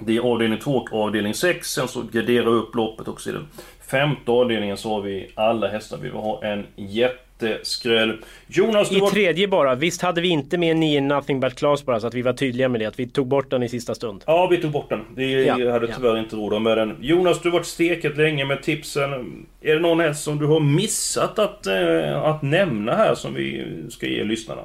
Det 0.00 0.16
är 0.16 0.20
avdelning 0.20 0.58
2 0.58 0.76
och 0.76 0.92
avdelning 1.04 1.34
6. 1.34 1.70
Sen 1.72 1.88
så 1.88 2.02
garderar 2.12 2.44
vi 2.44 2.50
upp 2.50 2.74
loppet 2.74 3.08
också 3.08 3.30
i 3.30 3.32
den 3.32 3.46
femte 3.90 4.30
avdelningen 4.30 4.76
så 4.76 4.88
har 4.94 5.00
vi 5.02 5.30
alla 5.34 5.68
hästar. 5.68 5.96
Vi 5.96 6.02
vill 6.02 6.12
ha 6.12 6.44
en 6.44 6.66
jätteskräll. 6.76 8.16
Jonas, 8.46 8.88
du 8.88 8.96
I 8.96 9.00
var... 9.00 9.10
tredje 9.10 9.48
bara, 9.48 9.74
visst 9.74 10.02
hade 10.02 10.20
vi 10.20 10.28
inte 10.28 10.58
med 10.58 10.76
9 10.76 11.00
Nothing 11.00 11.40
But 11.40 11.54
Class 11.54 11.84
bara 11.86 12.00
så 12.00 12.06
att 12.06 12.14
vi 12.14 12.22
var 12.22 12.32
tydliga 12.32 12.68
med 12.68 12.80
det, 12.80 12.86
att 12.86 12.98
vi 12.98 13.08
tog 13.08 13.26
bort 13.26 13.50
den 13.50 13.62
i 13.62 13.68
sista 13.68 13.94
stund. 13.94 14.24
Ja, 14.26 14.46
vi 14.50 14.56
tog 14.56 14.70
bort 14.70 14.88
den. 14.88 15.04
Vi 15.14 15.46
Ja, 15.46 15.52
hade 15.72 15.86
ja. 15.86 15.94
tyvärr 15.96 16.18
inte 16.18 16.36
råd 16.36 16.62
med 16.62 16.78
den. 16.78 16.96
Jonas, 17.00 17.40
du 17.42 17.48
har 17.48 17.52
varit 17.58 17.66
steket 17.66 18.16
länge 18.16 18.44
med 18.44 18.62
tipsen. 18.62 19.46
Är 19.60 19.74
det 19.74 19.80
någon 19.80 20.00
häst 20.00 20.22
som 20.24 20.38
du 20.38 20.46
har 20.46 20.60
missat 20.60 21.38
att, 21.38 21.66
eh, 21.66 22.22
att 22.22 22.42
nämna 22.42 22.94
här 22.94 23.14
som 23.14 23.34
vi 23.34 23.64
ska 23.90 24.06
ge 24.06 24.24
lyssnarna? 24.24 24.62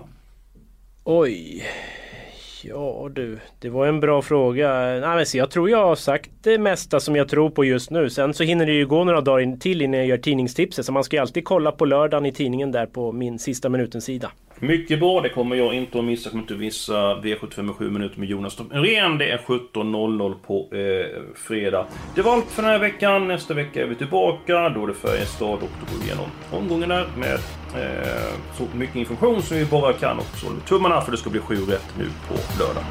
Oj. 1.04 1.64
Ja 2.66 3.10
du, 3.14 3.40
det 3.60 3.70
var 3.70 3.88
en 3.88 4.00
bra 4.00 4.22
fråga. 4.22 4.70
Nej, 4.84 5.00
men 5.02 5.26
jag 5.34 5.52
tror 5.52 5.70
jag 5.70 5.86
har 5.86 5.96
sagt 5.96 6.30
det 6.42 6.58
mesta 6.58 7.00
som 7.00 7.16
jag 7.16 7.30
tror 7.30 7.50
på 7.50 7.66
just 7.66 7.90
nu. 7.90 8.10
Sen 8.10 8.34
så 8.34 8.44
hinner 8.44 8.66
det 8.66 8.72
ju 8.72 8.88
gå 8.88 9.04
några 9.04 9.22
dagar 9.22 9.58
till 9.58 9.82
innan 9.82 10.00
jag 10.00 10.08
gör 10.08 10.18
tidningstipset. 10.18 10.86
Så 10.86 10.92
man 10.92 11.04
ska 11.04 11.16
ju 11.16 11.22
alltid 11.22 11.46
kolla 11.46 11.72
på 11.72 11.86
lördagen 11.86 12.26
i 12.26 12.32
tidningen 12.32 12.72
där 12.72 12.86
på 12.86 13.12
min 13.12 13.40
sista 13.40 13.70
minuten-sida. 13.70 14.32
Mycket 14.64 15.00
bra, 15.00 15.22
det 15.22 15.30
kommer 15.30 15.56
jag 15.56 15.74
inte 15.74 16.00
att 16.00 16.06
missa. 16.06 16.26
Jag 16.26 16.32
kommer 16.32 16.44
inte 16.44 16.54
att 16.54 16.60
missa 16.60 17.16
V75 17.16 17.62
med 17.62 17.76
7 17.76 17.90
minuter 17.90 18.20
med 18.20 18.30
Jonas 18.30 18.58
Ren. 18.72 19.18
Det 19.18 19.32
är 19.32 19.38
17.00 19.38 20.36
på 20.48 20.76
eh, 20.76 21.22
fredag. 21.36 21.86
Det 22.16 22.22
var 22.22 22.34
allt 22.34 22.52
för 22.52 22.62
den 22.62 22.72
här 22.72 22.80
veckan. 22.80 23.28
Nästa 23.28 23.54
vecka 23.54 23.82
är 23.82 23.88
vi 23.88 23.96
tillbaka. 23.96 24.70
Då 24.70 24.84
är 24.84 24.88
det 24.88 24.94
Färjestad 24.94 25.54
och 25.54 25.60
då 25.60 25.66
går 25.66 26.00
vi 26.00 26.06
igenom 26.06 26.26
omgången 26.52 26.90
där 26.90 27.08
med 27.18 27.34
eh, 27.84 28.34
så 28.58 28.78
mycket 28.78 28.96
information 28.96 29.42
som 29.42 29.58
vi 29.58 29.66
bara 29.66 29.94
kan. 29.94 30.20
Och 30.20 30.26
så 30.36 30.46
håller 30.46 30.60
vi 30.60 30.68
tummarna 30.68 31.02
för 31.02 31.12
det 31.12 31.18
ska 31.18 31.30
bli 31.30 31.40
7 31.40 31.56
rätt 31.56 31.94
nu 31.98 32.06
på 32.28 32.64
lördag. 32.64 32.84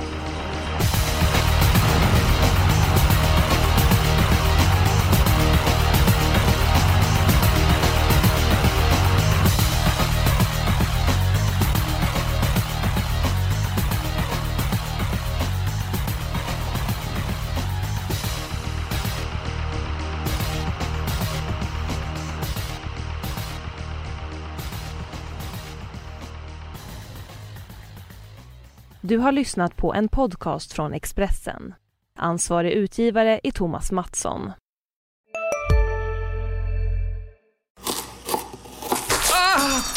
Du 29.13 29.19
har 29.19 29.33
lyssnat 29.33 29.77
på 29.77 29.95
en 29.95 30.09
podcast 30.09 30.73
från 30.73 30.93
Expressen. 30.93 31.75
Ansvarig 32.19 32.73
utgivare 32.73 33.41
är 33.43 33.51
Thomas 33.51 33.93
Mattsson. 33.93 34.53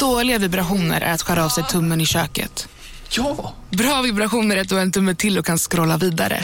Dåliga 0.00 0.38
vibrationer 0.38 1.00
är 1.00 1.12
att 1.12 1.22
skära 1.22 1.44
av 1.44 1.48
sig 1.48 1.64
tummen 1.64 2.00
i 2.00 2.06
köket. 2.06 2.68
Ja! 3.10 3.54
Bra 3.70 4.02
vibrationer 4.02 4.56
är 4.56 4.60
att 4.60 4.68
du 4.68 4.74
har 4.74 4.82
en 4.82 4.92
tumme 4.92 5.14
till 5.14 5.38
och 5.38 5.46
kan 5.46 5.58
scrolla 5.58 5.96
vidare. 5.96 6.40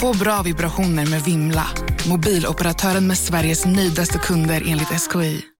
Få 0.00 0.16
bra 0.18 0.42
vibrationer 0.42 1.06
med 1.10 1.22
Vimla. 1.22 1.66
Mobiloperatören 2.08 3.06
med 3.06 3.18
Sveriges 3.18 3.66
nöjdaste 3.66 4.18
kunder 4.18 4.62
enligt 4.66 5.00
SKI. 5.00 5.44